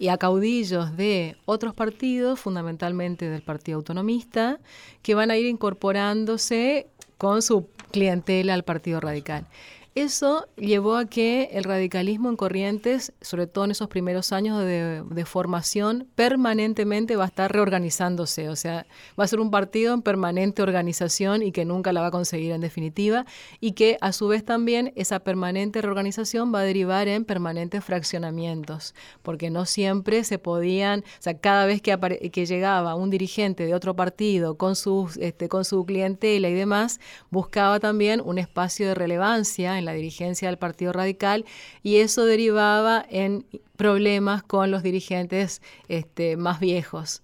[0.00, 4.58] y a caudillos de otros partidos, fundamentalmente del Partido Autonomista,
[5.02, 9.46] que van a ir incorporándose con su clientela al Partido Radical.
[9.96, 15.24] Eso llevó a que el radicalismo en Corrientes, sobre todo en esos primeros años de,
[15.26, 18.48] formación, permanentemente va a estar reorganizándose.
[18.48, 18.86] O sea,
[19.18, 22.52] va a ser un partido en permanente organización y que nunca la va a conseguir
[22.52, 23.26] en definitiva.
[23.58, 28.94] Y que a su vez también esa permanente reorganización va a derivar en permanentes fraccionamientos.
[29.22, 33.74] Porque no siempre se podían, o sea, cada vez que, que llegaba un dirigente de
[33.74, 37.00] otro partido con, sus, este, con su clientela y demás,
[37.30, 41.44] buscaba también un espacio de relevancia en la dirigencia del Partido Radical
[41.82, 43.44] y eso derivaba en
[43.76, 47.22] problemas con los dirigentes este, más viejos.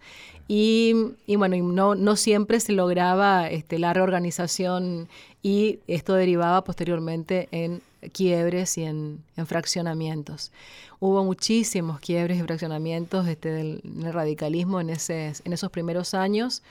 [0.49, 0.95] Y,
[1.27, 5.09] bueno, no, siempre se lograba este, la reorganización
[5.43, 10.53] y esto derivaba posteriormente en quiebres y en, fraccionamientos.
[11.01, 16.63] Hubo muchísimos quiebres y fraccionamientos este, del, radicalismo en, en esos primeros años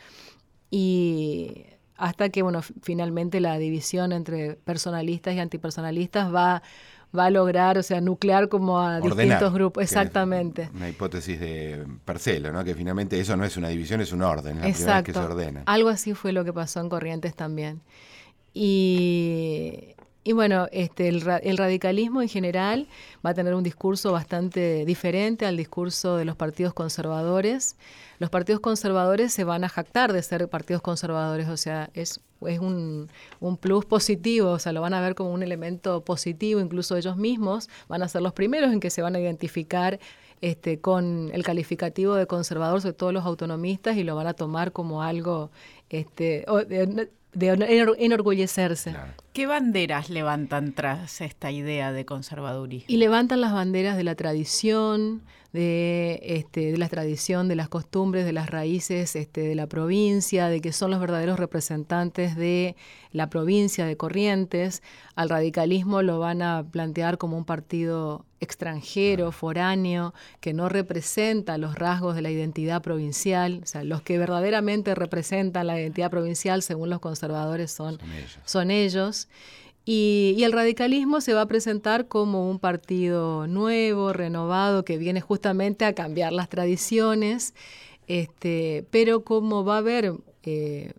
[0.72, 1.66] y
[1.98, 6.62] hasta que, bueno, finalmente la división entre personalistas y antipersonalistas va,
[7.18, 9.84] va a lograr, o sea, nuclear como a distintos grupos.
[9.84, 10.70] Exactamente.
[10.74, 12.64] Una hipótesis de Parcelo, ¿no?
[12.64, 15.20] Que finalmente eso no es una división, es un orden, la primera vez que se
[15.20, 15.64] ordena.
[15.66, 17.82] Algo así fue lo que pasó en Corrientes también.
[18.54, 19.95] Y
[20.28, 22.88] y bueno, este, el, radicalismo en general
[23.24, 27.76] va a tener un discurso bastante diferente al discurso de los partidos conservadores.
[28.18, 33.08] Los partidos conservadores se van a jactar de ser partidos conservadores, o sea, es, un,
[33.60, 37.70] plus positivo, o sea, lo van a ver como un elemento positivo, incluso ellos mismos
[37.88, 40.00] van a ser los primeros en que se van a identificar
[40.42, 44.72] este, con el calificativo de conservador, sobre todo los autonomistas, y lo van a tomar
[44.72, 45.52] como algo
[45.92, 46.46] este,
[47.36, 48.96] de enorgullecerse.
[49.34, 52.86] ¿Qué banderas levantan tras esta idea de conservadurismo?
[52.88, 58.26] Y levantan las banderas de la tradición, de, este, de la tradición, de las costumbres,
[58.26, 62.76] de las raíces este, de la provincia, de que son los verdaderos representantes de
[63.12, 64.82] la provincia de Corrientes.
[65.16, 71.76] Al radicalismo lo van a plantear como un partido extranjero, foráneo, que no representa los
[71.76, 76.90] rasgos de la identidad provincial, o sea, los que verdaderamente representan la identidad provincial, según
[76.90, 78.00] los conservadores, son,
[78.46, 79.28] Son ellos.
[79.86, 85.86] Y, el radicalismo se va a presentar como un partido nuevo, renovado, que viene justamente
[85.86, 87.54] a cambiar las tradiciones,
[88.08, 90.94] este, pero como va a haber, eh,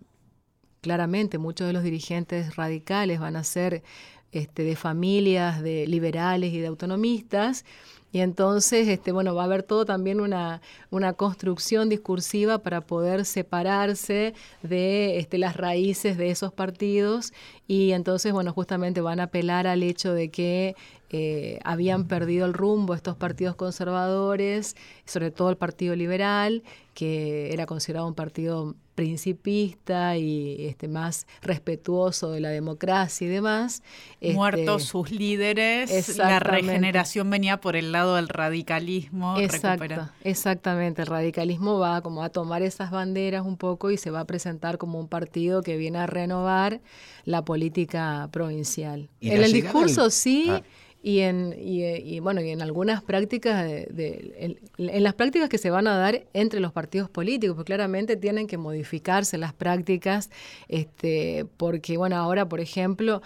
[0.81, 3.83] claramente muchos de los dirigentes radicales van a ser
[4.31, 7.65] este, de familias de liberales y de autonomistas,
[8.11, 13.25] y entonces, este, bueno, va a haber todo también una, una construcción discursiva para poder
[13.25, 17.33] separarse de este, las raíces de esos partidos.
[17.67, 20.75] Y entonces, bueno, justamente van a apelar al hecho de que
[21.09, 26.63] eh, habían perdido el rumbo estos partidos conservadores, sobre todo el Partido Liberal,
[26.97, 33.83] que era considerado un partido principista y este, más respetuoso de la democracia y demás.
[34.19, 39.37] Muertos este, sus líderes, la regeneración venía por el lado del radicalismo.
[39.37, 44.21] Exacto, exactamente, el radicalismo va como a tomar esas banderas un poco y se va
[44.21, 46.81] a presentar como un partido que viene a renovar
[47.25, 49.11] la política provincial.
[49.21, 50.47] En el discurso sí.
[50.49, 50.63] Ah
[51.07, 55.87] y en, y, bueno, y en algunas prácticas, de, en, las prácticas que se van
[55.87, 60.29] a dar entre los partidos políticos, pues claramente tienen que modificarse las prácticas,
[60.67, 63.21] este, porque bueno, ahora, por ejemplo,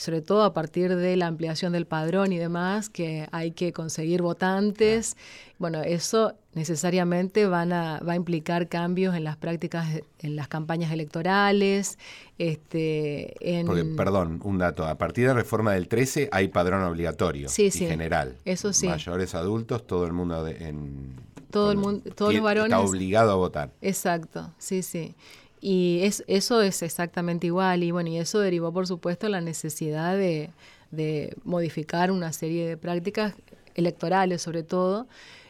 [0.00, 4.22] sobre todo a partir de la ampliación del padrón y demás, que hay que conseguir
[4.22, 5.14] votantes.
[5.58, 10.90] Bueno, eso necesariamente van a, va a implicar cambios en las prácticas, en las campañas
[10.90, 11.98] electorales.
[12.38, 13.34] Este,
[13.66, 14.86] Porque, perdón, un dato.
[14.86, 18.38] A partir de la reforma del 13 hay padrón obligatorio sí, y sí, general.
[18.46, 18.88] Eso sí.
[18.88, 21.28] Mayores, adultos, todo el mundo en...
[21.50, 22.72] Todo el mundo, todos los varones.
[22.72, 23.70] Está obligado a votar.
[23.80, 25.14] Exacto, sí, sí.
[25.60, 27.82] Y es, eso es exactamente igual.
[27.82, 30.50] Y bueno, y eso derivó, por supuesto, la necesidad de,
[30.90, 33.34] de modificar una serie de prácticas
[33.74, 35.06] electorales, sobre todo.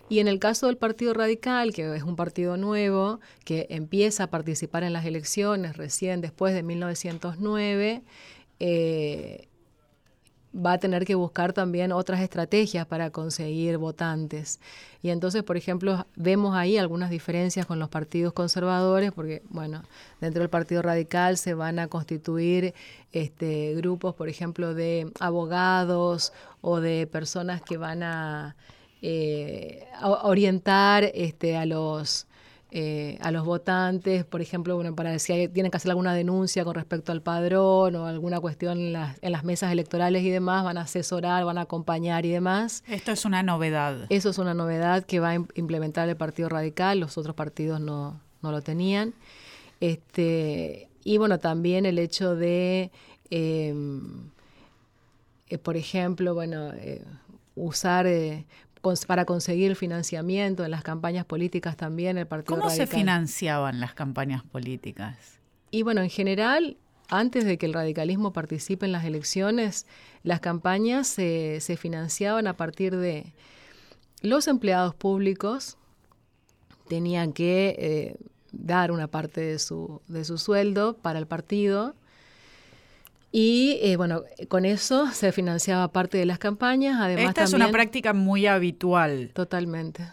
[0.09, 4.27] Y en el caso del Partido Radical, que es un partido nuevo, que empieza a
[4.27, 8.03] participar en las elecciones recién después de 1909,
[8.59, 9.47] eh,
[10.55, 14.61] va a tener que buscar también otras estrategias para conseguir votantes.
[15.03, 19.83] Y entonces, por ejemplo, vemos ahí algunas diferencias con los partidos conservadores, porque, bueno,
[20.21, 22.75] dentro del Partido Radical se van a constituir
[23.13, 28.57] este, grupos, por ejemplo, de abogados o de personas que van a,
[29.03, 29.87] eh,
[30.23, 32.27] orientar este, a los
[32.73, 36.75] eh, a los votantes, por ejemplo, bueno, para si tienen que hacer alguna denuncia con
[36.75, 40.79] respecto al padrón o alguna cuestión en las, en las mesas electorales y demás, van
[40.79, 42.85] a asesorar, van a acompañar y demás.
[42.87, 44.07] Esto es una novedad.
[44.09, 48.21] Eso es una novedad que va a implementar el Partido Radical, los otros partidos no,
[48.41, 49.15] no lo tenían.
[49.81, 52.93] Este, y bueno, también el hecho de,
[53.31, 54.31] em,
[55.49, 57.03] eh, por ejemplo, bueno, eh,
[57.57, 58.07] usar
[59.07, 63.95] para conseguir el financiamiento en las campañas políticas también el Partido ¿Cómo se financiaban las
[63.95, 65.39] campañas políticas?
[65.71, 66.77] Y bueno, en general,
[67.09, 69.87] antes de que el radicalismo participe en las elecciones,
[70.23, 73.33] las campañas se, se financiaban a partir de
[74.23, 75.77] los empleados públicos,
[76.89, 78.17] tenían que eh,
[78.53, 81.95] dar una parte de su, de su sueldo para el partido
[83.33, 87.01] y eh, bueno, con eso se financiaba parte de las campañas.
[87.01, 89.31] Además, Esta es una práctica muy habitual.
[89.35, 90.09] Totalmente.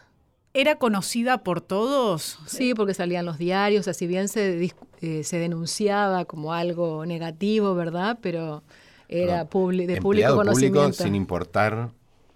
[0.54, 2.40] ¿Era conocida por todos?
[2.48, 7.06] Sí, porque salían los diarios, o sea, si bien se, eh, se denunciaba como algo
[7.06, 8.18] negativo, ¿verdad?
[8.22, 8.64] Pero
[9.08, 10.82] era de público conocimiento.
[10.82, 11.90] Público sin importar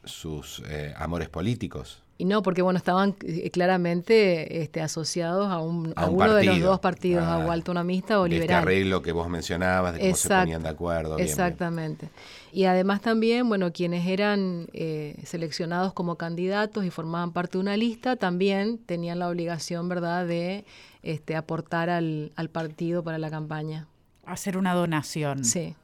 [0.04, 2.04] sus eh, amores políticos.
[2.22, 6.60] Y no, porque bueno, estaban eh, claramente este, asociados a, un, a, uno de los
[6.60, 8.60] dos partidos, a, o autonomista o liberal.
[8.60, 11.18] Este arreglo que vos mencionabas, de cómo se ponían de acuerdo.
[11.18, 12.10] exactamente.
[12.52, 17.76] Y además también, bueno, quienes eran eh, seleccionados como candidatos y formaban parte de una
[17.76, 20.64] lista, también tenían la obligación, ¿verdad?, de
[21.02, 23.88] este, aportar al, al partido para la campaña.
[24.28, 25.44] Hacer una donación.
[25.44, 25.76] Sí.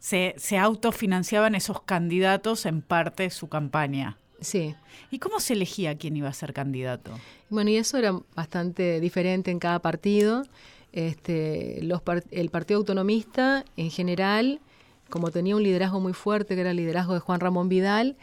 [0.00, 4.18] Se, se autofinanciaban esos candidatos en parte de su campaña.
[4.44, 4.74] Sí.
[5.10, 7.10] ¿Y cómo se elegía quién iba a ser candidato?
[7.50, 10.44] Bueno, y eso era bastante diferente en cada partido.
[10.92, 14.60] Este, los el Partido Autonomista, en general,
[15.10, 18.16] como tenía un liderazgo muy fuerte, que era el liderazgo de Juan Ramón Vidal,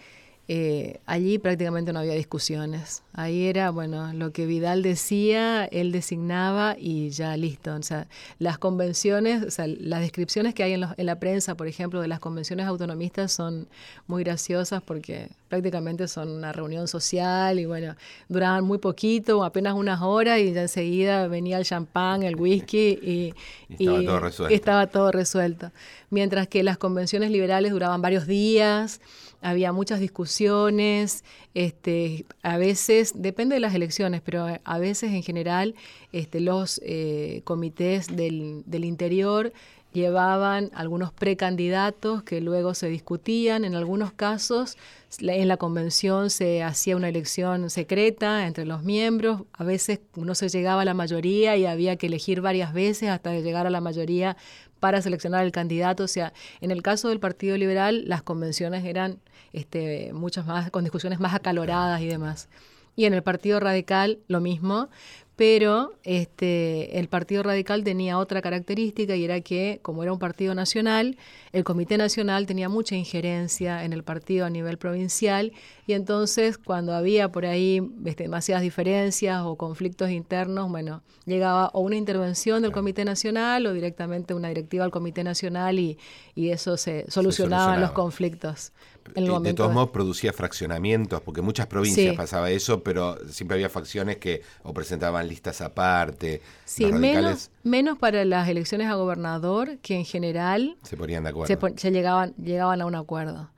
[0.47, 3.03] eh, allí prácticamente no había discusiones.
[3.13, 7.73] Ahí era, bueno, lo que Vidal decía, él designaba y ya listo.
[7.73, 8.07] O sea,
[8.39, 12.07] las convenciones, o sea, las descripciones que hay en, en la prensa, por ejemplo, de
[12.07, 13.67] las convenciones autonomistas son
[14.07, 17.95] muy graciosas porque prácticamente son una reunión social y bueno,
[18.29, 23.33] duraban muy poquito, apenas unas horas y ya enseguida venía el champán, el whisky y,
[23.69, 24.55] estaba, todo resuelto.
[24.55, 25.71] estaba todo resuelto.
[26.09, 29.01] Mientras que las convenciones liberales duraban varios días
[29.41, 31.23] había muchas discusiones,
[31.53, 35.75] este, a veces, depende de las elecciones, pero a veces en general
[36.11, 39.51] este, los eh, comités del, del interior
[39.93, 43.65] llevaban algunos precandidatos que luego se discutían.
[43.65, 44.77] En algunos casos,
[45.19, 49.41] en la convención se hacía una elección secreta entre los miembros.
[49.53, 53.33] A veces no se llegaba a la mayoría y había que elegir varias veces hasta
[53.33, 54.37] llegar a la mayoría
[54.81, 56.03] para seleccionar el candidato.
[56.03, 59.19] O sea, en el caso del Partido Liberal, las convenciones eran
[59.53, 62.49] este, muchas más, con discusiones más acaloradas y demás.
[62.97, 64.89] Y en el Partido Radical lo mismo,
[65.41, 70.53] pero este, el Partido Radical tenía otra característica y era que, como era un partido
[70.53, 71.17] nacional,
[71.51, 75.51] el Comité Nacional tenía mucha injerencia en el partido a nivel provincial
[75.87, 81.79] y entonces cuando había por ahí este, demasiadas diferencias o conflictos internos, bueno, llegaba o
[81.79, 85.97] una intervención del Comité Nacional o directamente una directiva al Comité Nacional y,
[86.35, 88.73] y eso se solucionaba los conflictos.
[89.15, 94.17] En de todos modos producía fraccionamientos, porque muchas provincias pasaba eso, pero siempre había facciones
[94.17, 96.41] que o presentaban listas aparte.
[96.65, 101.71] Sí, menos, menos para las elecciones a gobernador, que en general se ponían de acuerdo.
[101.77, 103.49] Se, llegaban, llegaban a un acuerdo.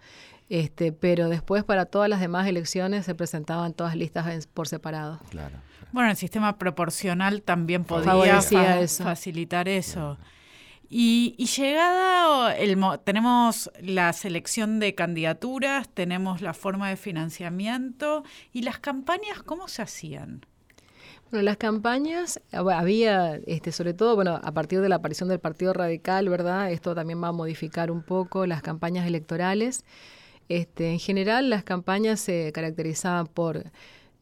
[0.50, 5.20] Este, pero después para todas las demás elecciones se presentaban todas listas por separado.
[5.30, 5.58] Claro.
[5.92, 10.18] Bueno, el sistema proporcional también podía facilitar eso.
[10.96, 18.78] Y, llegada, el, tenemos la selección de candidaturas, tenemos la forma de financiamiento y las
[18.78, 20.46] campañas, ¿cómo se hacían?
[21.32, 25.74] Bueno, las campañas, había, este, sobre todo, bueno, a partir de la aparición del Partido
[25.74, 26.72] Radical, ¿verdad?
[26.72, 29.86] Esto también va a modificar un poco las campañas electorales.
[30.48, 33.64] Este, en general, las campañas se caracterizaban por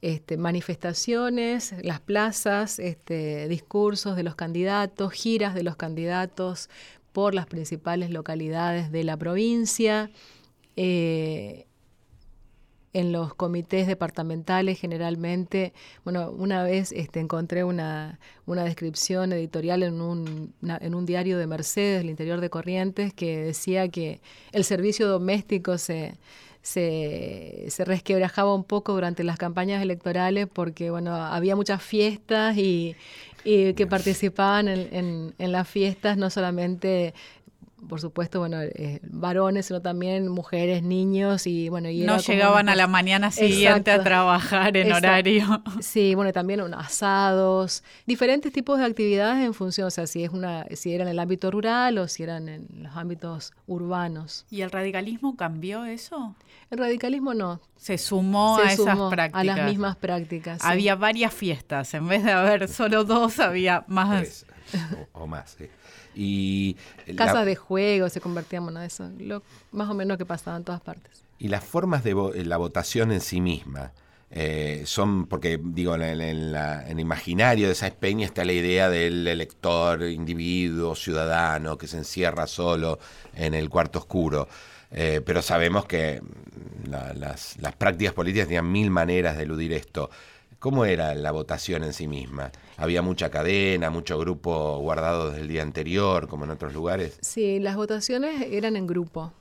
[0.02, 6.70] este, manifestaciones, las plazas, este, discursos de los candidatos, giras de los candidatos
[7.12, 10.10] por las principales localidades de la provincia.
[10.76, 11.68] Eh,
[12.94, 15.74] en los comités departamentales generalmente,
[16.04, 21.48] bueno, una vez este, encontré una, una descripción editorial en un, en un diario de
[21.48, 24.20] Mercedes, el interior de Corrientes, que decía que
[24.52, 26.16] el servicio doméstico se,
[26.62, 32.96] se, se resquebrajaba un poco durante las campañas electorales porque bueno, había muchas fiestas y,
[33.44, 37.16] que participaban en, en, las fiestas no solamente
[37.88, 41.90] por supuesto, bueno, eh, varones, sino también mujeres, niños y bueno.
[41.90, 45.64] Y no llegaban a la mañana siguiente a trabajar en horario.
[45.82, 50.66] Sí, bueno, también asados, diferentes tipos de actividades en función, o sea, si es una,
[50.76, 54.46] si era en el ámbito rural o si eran en los ámbitos urbanos.
[54.50, 56.36] ¿Y el radicalismo cambió eso?
[56.70, 57.60] El radicalismo no.
[57.78, 59.42] Se sumó a esas prácticas.
[59.42, 60.64] A las mismas prácticas.
[60.64, 64.46] Había varias fiestas, en vez de haber solo dos, había más.
[65.14, 65.68] o, más, sí.
[66.16, 66.76] Y
[67.16, 70.82] Casas de juego se convertían en eso, lo, más o menos que pasaba en todas
[70.82, 71.24] partes.
[71.40, 73.92] Y las formas de eh, la votación en sí misma,
[74.34, 80.04] eh, son, porque digo, en, el imaginario de esa peña está la idea del elector,
[80.04, 83.00] individuo, ciudadano, que se encierra solo
[83.36, 84.48] en el cuarto oscuro.
[84.92, 86.22] Eh, pero sabemos que
[86.86, 90.10] las, las prácticas políticas tenían mil maneras de eludir esto.
[90.62, 92.52] ¿Cómo era la votación en sí misma?
[92.78, 97.18] ¿Había mucha cadena, mucho grupo guardado desde el día anterior, como en otros lugares?
[97.20, 99.34] Sí, las votaciones eran en grupo.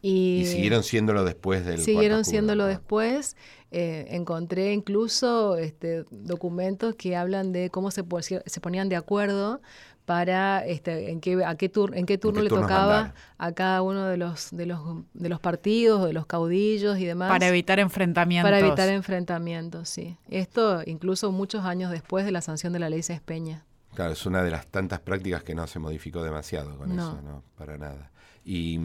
[0.00, 3.36] Y, siguieron siéndolo después del Siguieron siéndolo después.
[3.70, 8.02] Eh, encontré incluso este, documentos que hablan de cómo se,
[8.46, 9.60] se ponían de acuerdo
[10.06, 14.16] para este, en qué, a qué en qué turno le tocaba a cada uno de
[14.16, 14.80] los, de los
[15.12, 17.28] de los partidos, de los caudillos y demás.
[17.28, 18.46] Para evitar enfrentamientos.
[18.48, 20.16] Para evitar enfrentamientos, sí.
[20.30, 23.64] Esto incluso muchos años después de la sanción de la ley Cespeña.
[23.94, 27.42] Claro, es una de las tantas prácticas que no se modificó demasiado con eso, no,
[27.56, 28.12] para nada.
[28.44, 28.78] Y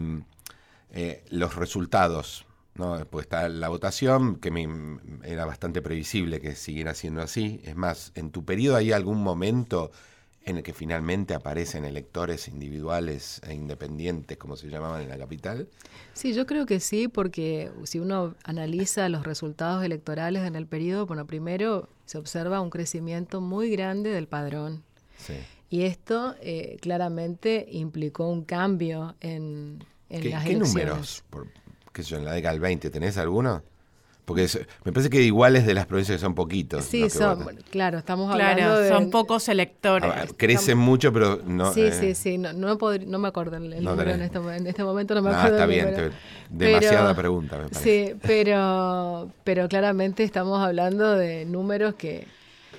[0.90, 2.98] eh, los resultados, ¿no?
[3.10, 4.66] Pues está la votación, que me,
[5.22, 7.60] era bastante previsible que siguiera siendo así.
[7.62, 9.92] Es más, ¿en tu periodo hay algún momento
[10.44, 15.68] en el que finalmente aparecen electores individuales e independientes, como se llamaban en la capital?
[16.14, 21.06] Sí, yo creo que sí, porque si uno analiza los resultados electorales en el periodo,
[21.06, 24.82] bueno, primero se observa un crecimiento muy grande del padrón.
[25.16, 25.34] Sí.
[25.70, 31.24] Y esto eh, claramente implicó un cambio en, en ¿Qué, las ¿Qué números?
[31.92, 33.62] qué sé yo, en la década del 20, ¿tenés alguno?
[34.32, 36.84] Porque es- me parece que iguales de las provincias que son poquitos.
[36.84, 37.58] Sí, son, votan.
[37.70, 38.88] claro, estamos hablando Claro, de...
[38.88, 40.10] son pocos electores.
[40.14, 41.72] Ah, crecen mucho, pero no.
[41.72, 44.38] sí, eh, sí, sí, no, no, no me acuerdo el, el No número en este,
[44.38, 45.90] en este momento, no me no, acuerdo está el bien.
[45.90, 46.10] número.
[46.50, 47.82] demasiada Pero- pregunta, me parece.
[48.14, 52.26] Sí, pero, pero claramente estamos hablando de números que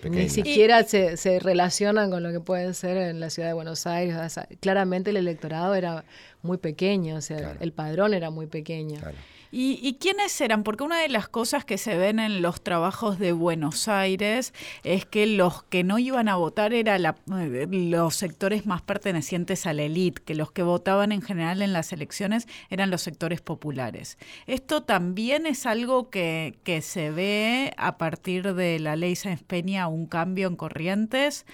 [0.09, 3.87] ni siquiera se, se relacionan con lo que pueden ser en la ciudad de Buenos
[3.87, 4.17] Aires.
[4.17, 6.03] O sea, claramente el electorado era
[6.41, 7.57] muy pequeño, o sea, Claro.
[7.61, 8.99] el padrón era muy pequeño.
[8.99, 9.15] Claro.
[9.55, 10.63] ¿Y, y quiénes eran?
[10.63, 14.51] Porque una de las cosas que se ven en los trabajos de Buenos Aires
[14.83, 19.83] es que los que no iban a votar eran los sectores más pertenecientes a la
[19.83, 24.17] élite, que los que votaban en general en las elecciones eran los sectores populares.
[24.47, 29.87] Esto también es algo que, que se ve a partir de la ley Sáenz Peña,
[29.87, 31.45] un cambio en corrientes.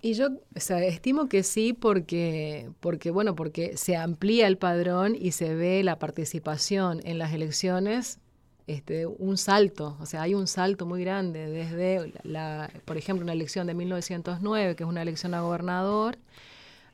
[0.00, 5.54] Y yo estimo que sí porque, porque, bueno, porque se amplía el padrón y se
[5.54, 8.20] ve la participación en las elecciones
[8.68, 13.32] este, un salto, o sea, hay un salto muy grande desde, la, por ejemplo, una
[13.32, 16.18] elección de 1909, que es una elección a gobernador,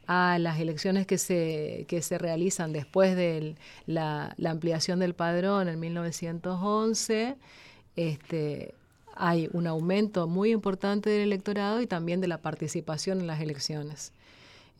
[0.07, 5.69] a las elecciones que se, que se realizan después de la, la ampliación del padrón
[5.69, 7.37] en 1911,
[7.97, 8.75] este,
[9.17, 14.13] hay un aumento muy importante del electorado y también de la participación en las elecciones.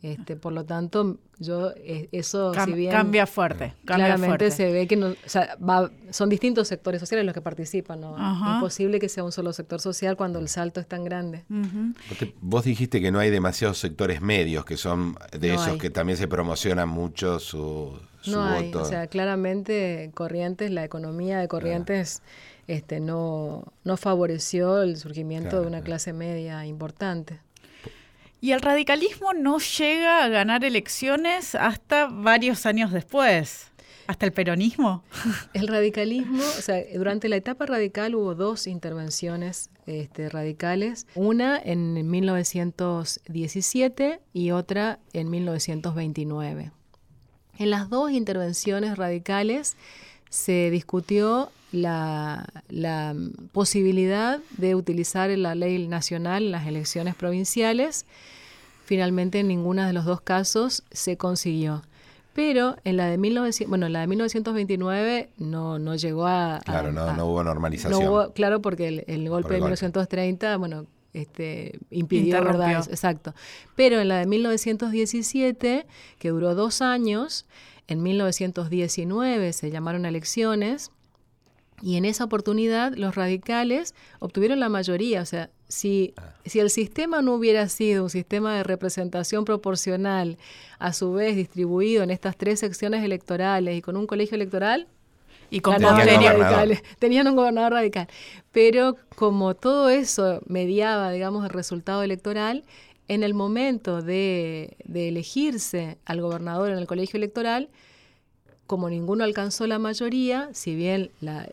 [0.01, 4.51] Este, por lo tanto, yo eh, eso Cam- si bien cambia fuerte, cambia claramente fuerte.
[4.51, 8.15] se ve que no, o sea, va- son distintos sectores sociales los que participan, ¿no?
[8.15, 8.55] Ajá.
[8.55, 11.43] Imposible que sea un solo sector social cuando el salto es tan grande.
[11.49, 15.67] Vos, te- vos dijiste que no hay demasiados sectores medios, que son de No esos
[15.69, 15.77] hay.
[15.79, 18.83] que también se promocionan mucho su, su No hay, voto.
[18.83, 22.21] o sea, claramente Corrientes, la economía de Corrientes
[22.67, 27.39] este, no, no favoreció el surgimiento Claro, de una clase media importante.
[28.41, 33.71] Y el radicalismo no llega a ganar elecciones hasta varios años después,
[34.07, 35.03] hasta el peronismo.
[35.53, 42.07] El radicalismo, o sea, durante la etapa radical hubo dos intervenciones este, radicales, una en
[42.07, 46.71] 1917 y otra en 1929.
[47.57, 49.77] En las dos intervenciones radicales
[50.35, 53.15] se discutió la, la
[53.53, 58.05] posibilidad de utilizar la ley nacional en las elecciones provinciales.
[58.83, 61.83] Finalmente, en ninguno de los dos casos se consiguió.
[62.33, 66.57] Pero en la de, 1900, bueno, en la de 1929 no, no llegó a...
[66.57, 68.03] a- Claro, no, a- no hubo normalización.
[68.03, 69.85] no hubo- claro, porque el, el golpe Por el de golpe.
[69.85, 72.43] 1930, bueno, este, impidió.
[72.43, 72.81] ¿verdad?
[72.81, 73.33] Eso, Exacto.
[73.77, 75.85] Pero en la de 1917,
[76.19, 77.45] que duró dos años,
[77.87, 80.91] en 1919 se llamaron a elecciones
[81.81, 85.21] y en esa oportunidad los radicales obtuvieron la mayoría.
[85.21, 86.13] O sea, si,
[86.45, 90.37] si el sistema no hubiera sido un sistema de representación proporcional,
[90.79, 94.87] a su vez distribuido en estas tres secciones electorales y con un colegio electoral,
[95.49, 96.83] Y con Tenían radicales.
[96.97, 98.07] Tenían un gobernador radical.
[98.51, 102.63] Pero como todo eso mediaba, digamos, el resultado electoral,
[103.07, 107.69] en el momento de, de elegirse al gobernador en el colegio electoral,
[108.67, 111.47] como ninguno alcanzó la mayoría, si bien la,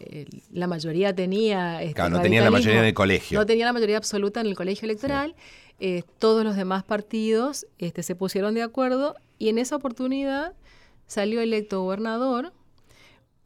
[0.67, 1.83] mayoría tenía...
[1.83, 3.39] este, Claro, no tenía la mayoría en el colegio.
[3.39, 5.35] No tenía la mayoría absoluta en el colegio electoral.
[5.79, 10.55] eh, todos los demás partidos este, se pusieron de acuerdo y en esa oportunidad
[11.07, 12.53] salió electo gobernador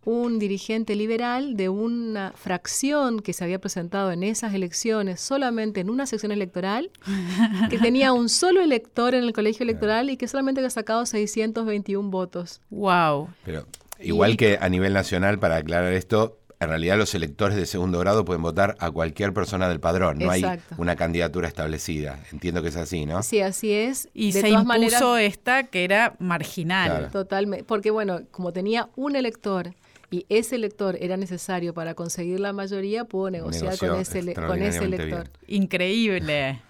[0.07, 5.90] un dirigente liberal de una fracción que se había presentado en esas elecciones solamente en
[5.90, 6.90] una sección electoral,
[7.70, 12.09] que tenía un solo elector en el colegio electoral y que solamente había sacado 621
[12.09, 12.61] votos.
[12.70, 13.30] Wow.
[13.44, 13.66] Pero
[13.98, 18.24] igual que a nivel nacional, para aclarar esto, en realidad los electores de segundo grado
[18.24, 20.18] pueden votar a cualquier persona del padrón.
[20.18, 20.74] No Exacto.
[20.76, 22.20] hay una candidatura establecida.
[22.30, 23.24] Entiendo que es así, ¿no?
[23.24, 24.09] Sí, así es.
[24.14, 25.02] Y de se todas impuso maneras,
[25.32, 26.90] esta que era marginal.
[26.90, 27.09] Claro.
[27.11, 29.74] Totalmente, porque bueno, como tenía un elector
[30.11, 34.62] y ese elector era necesario para conseguir la mayoría, pudo negociar Negoció con ese, con
[34.62, 35.30] ese elector.
[35.46, 36.61] Increíble.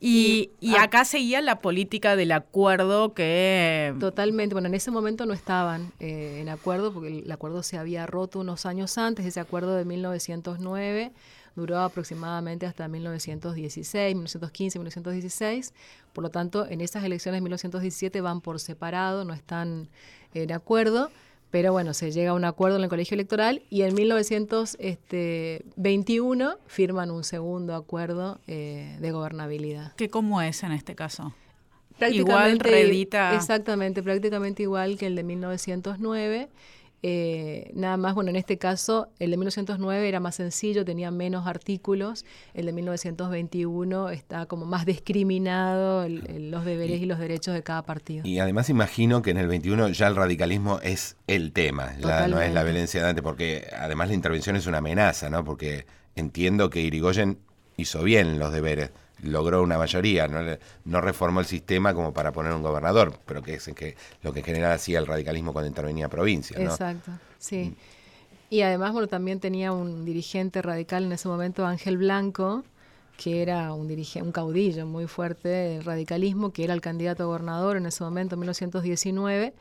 [0.00, 3.94] Y, y acá seguía la política del acuerdo que...
[4.00, 7.78] Totalmente, bueno, en ese momento no estaban eh, en acuerdo porque el, el acuerdo se
[7.78, 11.12] había roto unos años antes, ese acuerdo de 1909
[11.56, 15.72] duró aproximadamente hasta 1916, 1915, 1916,
[16.12, 19.88] por lo tanto en esas elecciones de 1917 van por separado, no están
[20.34, 21.10] en acuerdo,
[21.54, 27.12] pero bueno, se llega a un acuerdo en el colegio electoral y en 1921 firman
[27.12, 29.92] un segundo acuerdo eh, de gobernabilidad.
[29.94, 31.32] que ¿Cómo es en este caso?
[31.96, 36.48] Prácticamente, Igual redita- Exactamente, prácticamente igual que el de 1909.
[37.06, 41.46] Eh, nada más, bueno, en este caso, el de 1909 era más sencillo, tenía menos
[41.46, 42.24] artículos,
[42.54, 48.26] el de 1921 está como más discriminado los deberes y, los derechos de cada partido.
[48.26, 52.40] Y además imagino que en el 21 ya el radicalismo es el tema, ya no
[52.40, 55.44] es la violencia de antes, porque además la intervención es una amenaza, ¿no?
[55.44, 55.84] Porque
[56.16, 57.36] entiendo que Irigoyen
[57.76, 58.90] hizo bien los deberes
[59.22, 60.40] logró una mayoría, no,
[60.84, 64.42] no, reformó el sistema como para poner un gobernador, pero que es que, lo que
[64.42, 66.58] general hacía el radicalismo cuando intervenía provincia.
[66.58, 66.70] ¿no?
[66.70, 67.70] Exacto, sí.
[67.70, 67.76] Mm.
[68.50, 72.64] Y además, bueno, también tenía un dirigente radical en ese momento, Ángel Blanco,
[73.16, 77.26] que era un, dirigente, un caudillo muy fuerte del radicalismo, que era el candidato a
[77.26, 79.54] gobernador en ese momento, en 1919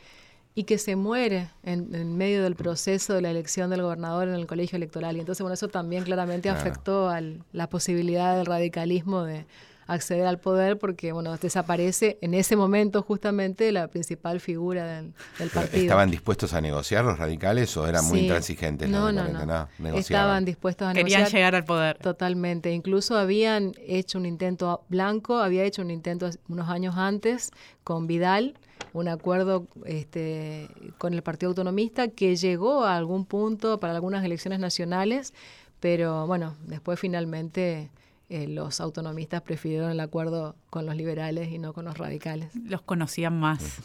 [0.56, 4.46] y que se muere en, medio del proceso de la elección del gobernador en el
[4.46, 5.18] colegio electoral.
[5.18, 9.46] Y entonces, bueno, eso también claramente afectó a la posibilidad del radicalismo de
[9.88, 15.82] acceder al poder porque, bueno, desaparece en ese momento justamente la principal figura del, partido.
[15.84, 18.90] ¿Estaban dispuestos a negociar los radicales o eran muy intransigentes?
[18.90, 19.68] No, no, no.
[19.96, 21.26] Estaban dispuestos a negociar.
[21.26, 21.98] Querían llegar al poder.
[21.98, 22.72] Totalmente.
[22.72, 27.52] Incluso habían hecho un intento, Blanco había hecho un intento unos años antes
[27.84, 28.56] con Vidal,
[28.94, 34.60] un acuerdo este, con el Partido Autonomista que llegó a algún punto para algunas elecciones
[34.60, 35.34] nacionales,
[35.80, 37.90] pero bueno, después finalmente
[38.34, 42.50] eh, los autonomistas prefirieron el acuerdo con los liberales y no con los radicales.
[42.66, 43.84] Los conocían más.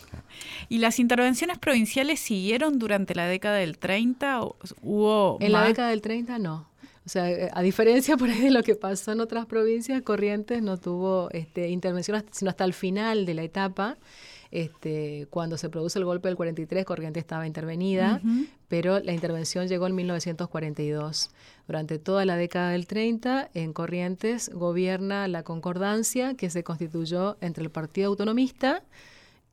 [0.70, 4.40] ¿Y las intervenciones provinciales siguieron durante la década del 30?
[4.80, 6.66] ¿Hubo en la década del 30 no.
[7.04, 10.62] O sea, eh, a diferencia por ahí de lo que pasó en otras provincias, Corrientes
[10.62, 13.98] no tuvo este, intervención sino hasta el final de la etapa.
[14.50, 18.20] Este, cuando se produce el golpe del 43, Corrientes estaba intervenida,
[18.68, 21.30] pero la intervención llegó en 1942.
[21.66, 27.62] Durante toda la década del 30, en Corrientes gobierna la concordancia que se constituyó entre
[27.64, 28.82] el Partido Autonomista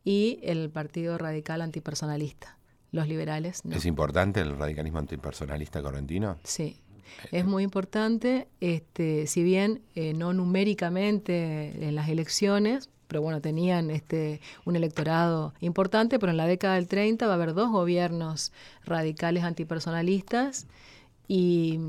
[0.05, 2.57] y el Partido Radical Antipersonalista,
[2.91, 3.63] los liberales.
[3.69, 6.37] ¿Es importante el radicalismo antipersonalista correntino?
[6.43, 6.79] Sí,
[7.31, 13.89] es muy importante, este, si bien eh, no numéricamente en las elecciones, pero bueno, tenían
[13.91, 18.51] este, un electorado importante, pero en la década del 30 va a haber dos gobiernos
[18.85, 20.67] radicales antipersonalistas
[21.27, 21.79] y,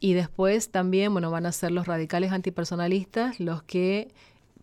[0.00, 4.08] y después también, bueno, van a ser los radicales antipersonalistas los que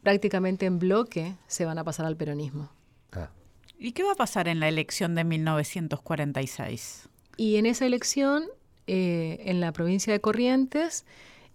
[0.03, 2.69] prácticamente en bloque se van a pasar al peronismo.
[3.11, 3.29] Ah.
[3.77, 7.09] ¿Y qué va a pasar en la elección de 1946?
[7.35, 8.45] Y en esa elección,
[8.87, 11.05] eh, en la provincia de Corrientes,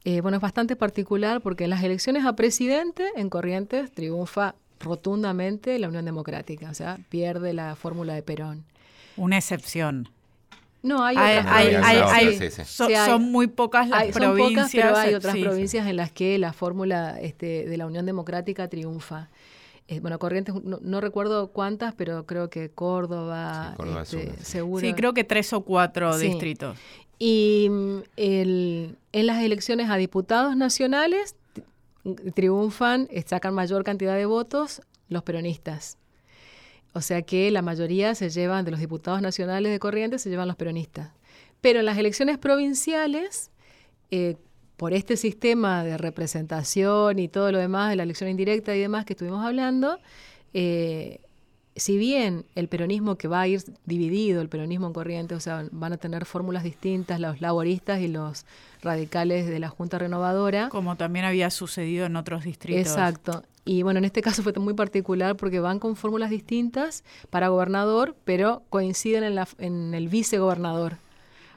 [0.04, 5.78] eh, bueno, es bastante particular porque en las elecciones a presidente en Corrientes triunfa rotundamente
[5.78, 8.64] la Unión Democrática, o sea, pierde la fórmula de Perón.
[9.16, 10.08] Una excepción.
[10.82, 12.68] No, hay, otras
[13.06, 14.70] son, muy pocas las provincias.
[14.72, 19.28] pero hay otras provincias en las que la fórmula este, de la Unión Democrática triunfa.
[19.92, 24.80] Eh, bueno, Corrientes, no, recuerdo cuántas, pero creo que Córdoba, este, seguro.
[24.80, 26.78] Sí, creo que tres o cuatro distritos.
[27.18, 31.36] Y mm, en las elecciones a diputados nacionales
[32.34, 34.80] triunfan, sacan mayor cantidad de votos
[35.10, 35.98] los peronistas.
[36.94, 40.48] O sea que la mayoría se llevan, de los diputados nacionales de Corrientes, se llevan
[40.48, 41.10] los peronistas.
[41.60, 43.50] Pero en las elecciones provinciales,
[44.10, 44.36] eh,
[44.76, 49.04] por este sistema de representación y todo lo demás, de la elección indirecta y demás
[49.04, 49.98] que estuvimos hablando,
[50.54, 51.20] eh,
[51.76, 55.66] si bien el peronismo que va a ir dividido, el peronismo en corriente, o sea,
[55.70, 58.44] van a tener fórmulas distintas los laboristas y los
[58.82, 60.68] radicales de la Junta Renovadora.
[60.68, 62.80] Como también había sucedido en otros distritos.
[62.80, 63.44] Exacto.
[63.64, 68.16] Y bueno, en este caso fue muy particular porque van con fórmulas distintas para gobernador,
[68.24, 70.96] pero coinciden en, la, en el vicegobernador.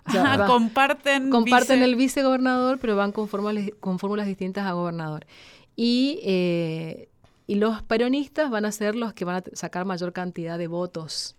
[0.07, 5.25] O comparten comparten el vicegobernador, pero van con fórmulas, con fórmulas distintas a gobernador.
[5.75, 7.09] Y eh,
[7.47, 11.35] y los peronistas van a ser los que van a sacar mayor cantidad de votos.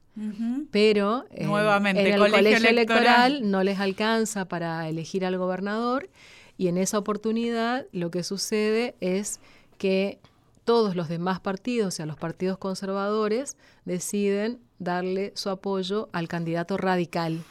[0.71, 3.51] Pero eh, Nuevamente, en el colegio, electoral.
[3.51, 6.09] no les alcanza para elegir al gobernador
[6.57, 9.41] y en esa oportunidad lo que sucede es
[9.77, 10.19] que
[10.65, 16.79] todos los demás partidos, o sea, los partidos conservadores, deciden darle su apoyo al candidato
[16.79, 17.45] radical.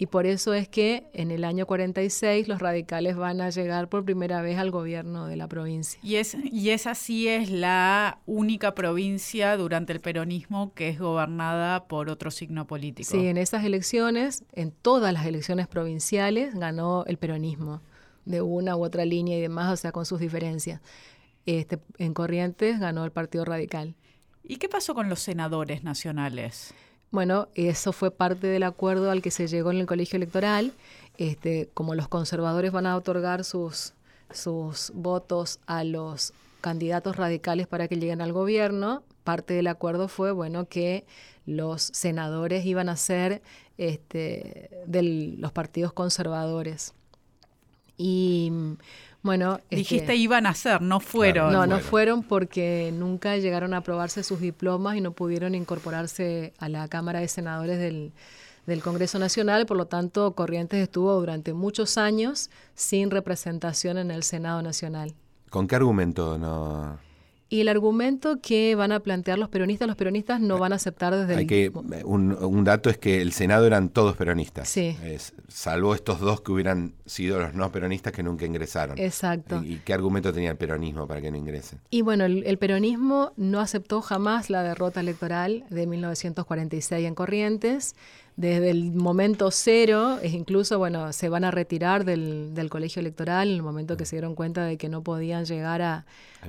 [0.00, 4.04] Y por eso es que en el año 46 los radicales van a llegar por
[4.04, 5.98] primera vez al gobierno de la provincia.
[6.04, 11.88] Y, es, y esa sí es la única provincia durante el peronismo que es gobernada
[11.88, 13.10] por otro signo político.
[13.10, 17.82] Sí, en esas elecciones, en todas las elecciones provinciales, ganó el peronismo,
[18.24, 20.80] de una u otra línea y demás, o sea, con sus diferencias.
[21.44, 23.96] Este, en Corrientes ganó el Partido Radical.
[24.44, 26.72] ¿Y qué pasó con los senadores nacionales?
[27.10, 30.72] Bueno, eso fue parte del acuerdo al que se llegó en el colegio electoral.
[31.16, 33.94] Este, como los conservadores van a otorgar sus,
[34.30, 40.32] sus votos a los candidatos radicales para que lleguen al gobierno, parte del acuerdo fue,
[40.32, 41.06] bueno, que
[41.46, 43.42] los senadores iban a ser
[43.78, 45.02] este, de
[45.38, 46.94] los partidos conservadores.
[47.96, 48.52] Y
[49.22, 51.52] bueno, este, dijiste iban a ser, no fueron.
[51.52, 56.68] no, no fueron porque nunca llegaron a aprobarse sus diplomas y no pudieron incorporarse a
[56.68, 58.12] la Cámara de Senadores del,
[58.66, 64.22] del Congreso Nacional, por lo tanto Corrientes estuvo durante muchos años sin representación en el
[64.22, 65.14] Senado Nacional.
[65.50, 66.98] ¿Con qué argumento no?
[67.50, 71.16] Y el argumento que van a plantear los peronistas, los peronistas no van a aceptar
[71.16, 71.46] desde Hay el...
[71.46, 71.72] Que,
[72.04, 74.68] un, un, dato es que el Senado eran todos peronistas.
[74.68, 74.96] Sí.
[75.48, 78.98] salvo estos dos que hubieran sido los no peronistas que nunca ingresaron.
[78.98, 79.62] Exacto.
[79.64, 81.80] ¿Y, qué argumento tenía el peronismo para que no ingresen?
[81.88, 87.94] Y bueno, el, el, peronismo no aceptó jamás la derrota electoral de 1946 en Corrientes
[88.38, 93.48] desde el momento cero, es incluso, bueno, se van a retirar del, del, colegio electoral
[93.48, 96.06] en el momento que se dieron cuenta de que no podían llegar a...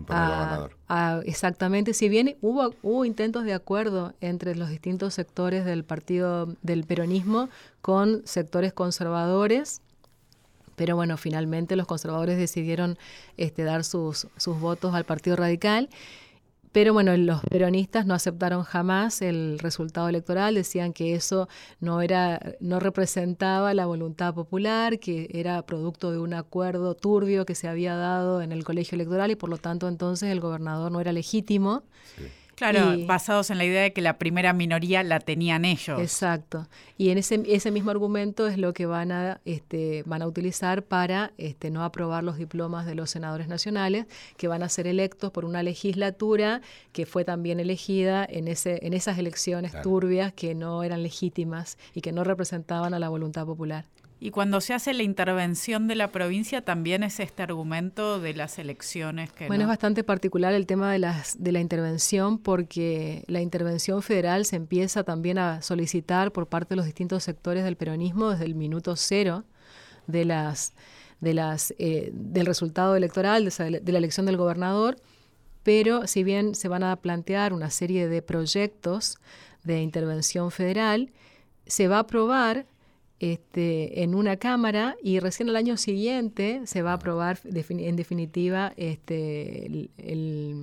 [0.07, 5.83] A, a, exactamente, si bien hubo, hubo intentos de acuerdo entre los distintos sectores del
[5.83, 7.49] partido del peronismo
[7.81, 9.81] con sectores conservadores,
[10.75, 12.99] pero bueno, finalmente los conservadores decidieron
[13.35, 15.89] este, dar sus, sus votos al Partido Radical
[16.71, 21.47] pero bueno, los peronistas no aceptaron jamás el resultado electoral, decían que eso
[21.79, 27.55] no era, no representaba la voluntad popular, que era producto de un acuerdo turbio que
[27.55, 31.01] se había dado en el colegio electoral y por lo tanto entonces el gobernador no
[31.01, 31.83] era legítimo.
[32.59, 36.01] Claro, basados en la idea de que la primera minoría la tenían ellos.
[36.01, 36.67] Exacto.
[36.97, 40.83] Y en ese, ese mismo argumento es lo que van a, este, van a utilizar
[40.83, 45.31] para este, no aprobar los diplomas de los senadores nacionales, que van a ser electos
[45.31, 46.59] por una legislatura
[46.91, 52.01] que fue también elegida en, ese, en esas elecciones turbias que no eran legítimas y
[52.01, 53.85] que no representaban a la voluntad popular.
[54.21, 58.59] Y cuando se hace la intervención de la provincia, también es este argumento de las
[58.59, 59.47] elecciones que.
[59.47, 64.43] Bueno, es bastante particular el tema de, las, de la intervención, porque la intervención federal
[64.43, 68.55] se empieza también a solicitar por parte de los distintos sectores del peronismo desde el
[68.55, 69.45] minuto cero
[70.05, 70.73] de las,
[71.21, 74.97] de las, eh, del resultado electoral, de, de la elección del gobernador.
[75.63, 79.17] Pero si bien se van a plantear una serie de proyectos
[79.63, 81.11] de intervención federal,
[81.67, 82.65] se va a aprobar
[83.19, 88.71] este, en una cámara y recién el año siguiente se va a aprobar en definitiva
[88.77, 89.89] este,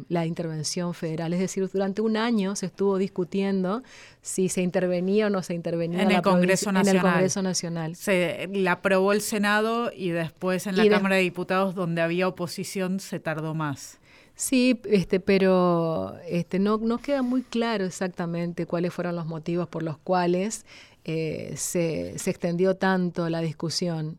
[0.08, 1.34] la intervención federal.
[1.34, 3.82] Es decir, durante un año se estuvo discutiendo
[4.22, 6.96] si se intervenía o no se intervenía en, el, Congreso Nacional.
[6.96, 7.96] en el Congreso Nacional.
[7.96, 13.00] Se la aprobó el Senado y después en la Cámara de Diputados, donde había oposición,
[13.00, 14.00] se tardó más.
[14.34, 19.82] Sí, este, pero este, no, no queda muy claro exactamente cuáles fueron los motivos por
[19.82, 20.66] los cuales
[21.08, 24.18] eh, se, se, extendió tanto la discusión.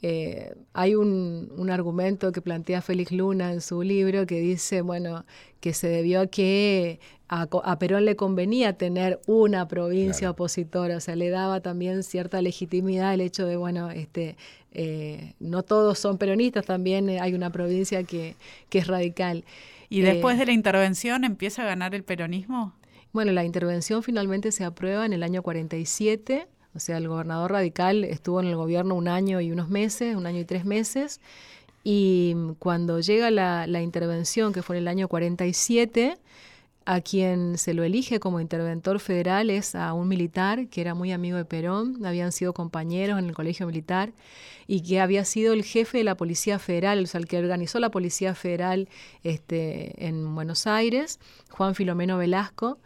[0.00, 5.24] Eh, hay un, un, argumento que plantea Félix Luna en su libro que dice, bueno,
[5.58, 11.00] que se debió a que a, a Perón le convenía tener una provincia opositora, o
[11.00, 14.36] sea, le daba también cierta legitimidad el hecho de, bueno, este,
[14.70, 18.36] eh, no todos son peronistas, también hay una provincia que,
[18.68, 19.44] que es radical.
[19.88, 22.72] ¿Y después de la intervención empieza a ganar el peronismo?
[23.12, 28.04] Bueno, la intervención finalmente se aprueba en el año 47, o sea, el gobernador radical
[28.04, 31.20] estuvo en el gobierno un año y unos meses, un año y tres meses,
[31.82, 36.18] y cuando llega la, la intervención, que fue en el año 47,
[36.86, 41.12] a quien se lo elige como interventor federal es a un militar que era muy
[41.12, 44.12] amigo de Perón, habían sido compañeros en el colegio militar
[44.66, 47.80] y que había sido el jefe de la Policía Federal, o sea, el que organizó
[47.80, 48.88] la Policía Federal
[49.24, 51.18] este, en Buenos Aires,
[51.50, 52.78] Juan Filomeno Velasco,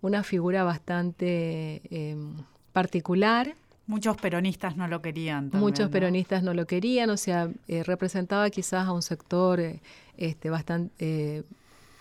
[0.00, 2.36] una figura bastante em,
[2.72, 3.54] particular.
[3.86, 5.50] Muchos peronistas no lo querían.
[5.52, 9.80] Muchos peronistas no lo querían, o sea, eh, representaba quizás a un sector eh,
[10.16, 11.44] este, bastante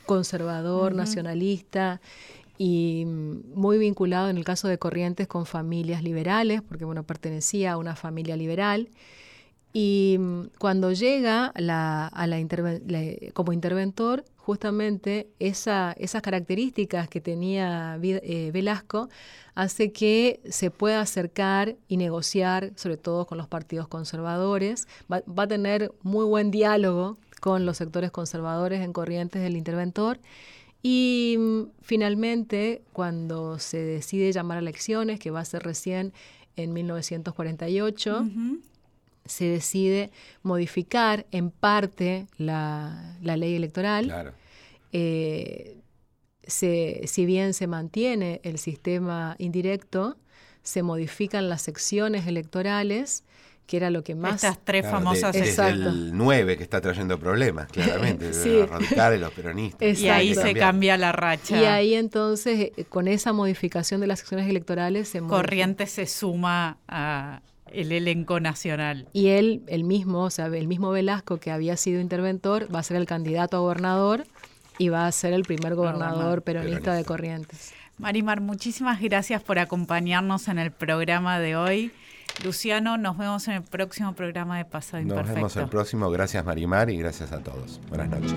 [0.05, 2.01] conservador, nacionalista
[2.57, 7.73] y mm, muy vinculado en el caso de Corrientes con familias liberales, porque bueno, pertenecía
[7.73, 8.89] a una familia liberal.
[9.73, 12.11] Y mm, cuando llega a la
[13.33, 19.09] como interventor, justamente esa, esas características que tenía eh, Velasco
[19.55, 24.87] hace que se pueda acercar y negociar, sobre todo con los partidos conservadores.
[25.11, 30.19] Va, va a tener muy buen diálogo con los sectores conservadores en corrientes del interventor.
[30.81, 36.13] Y mm, finalmente, cuando se decide llamar a elecciones, que va a ser recién
[36.55, 38.25] en 1948,
[39.25, 40.11] se decide
[40.43, 44.33] modificar en parte la, ley electoral.
[44.93, 45.77] Eh,
[46.47, 50.17] si bien se mantiene el sistema indirecto,
[50.63, 53.23] se modifican las secciones electorales
[53.65, 54.35] que era lo que más...
[54.35, 55.33] Estas tres famosas...
[55.33, 58.49] De, desde el 9 que está trayendo problemas, claramente, sí.
[58.49, 59.99] los radicales, los peronistas.
[59.99, 61.59] Y ahí se cambia la racha.
[61.59, 65.09] Y ahí entonces, eh, con esa modificación de las secciones electorales...
[65.09, 67.41] Se Corrientes se suma a
[67.73, 69.07] el elenco nacional.
[69.13, 72.83] Y él, el mismo, o sea, el mismo Velasco que había sido interventor, va a
[72.83, 74.25] ser el candidato a gobernador
[74.77, 77.73] y va a ser el primer gobernador peronista, de Corrientes.
[77.97, 81.91] Marimar, muchísimas gracias por acompañarnos en el programa de hoy.
[82.43, 85.27] Luciano, nos vemos en el próximo programa de Pasado Imperfecto.
[85.27, 86.09] Nos vemos el próximo.
[86.09, 87.79] Gracias Marimar y gracias a todos.
[87.89, 88.35] Buenas noches.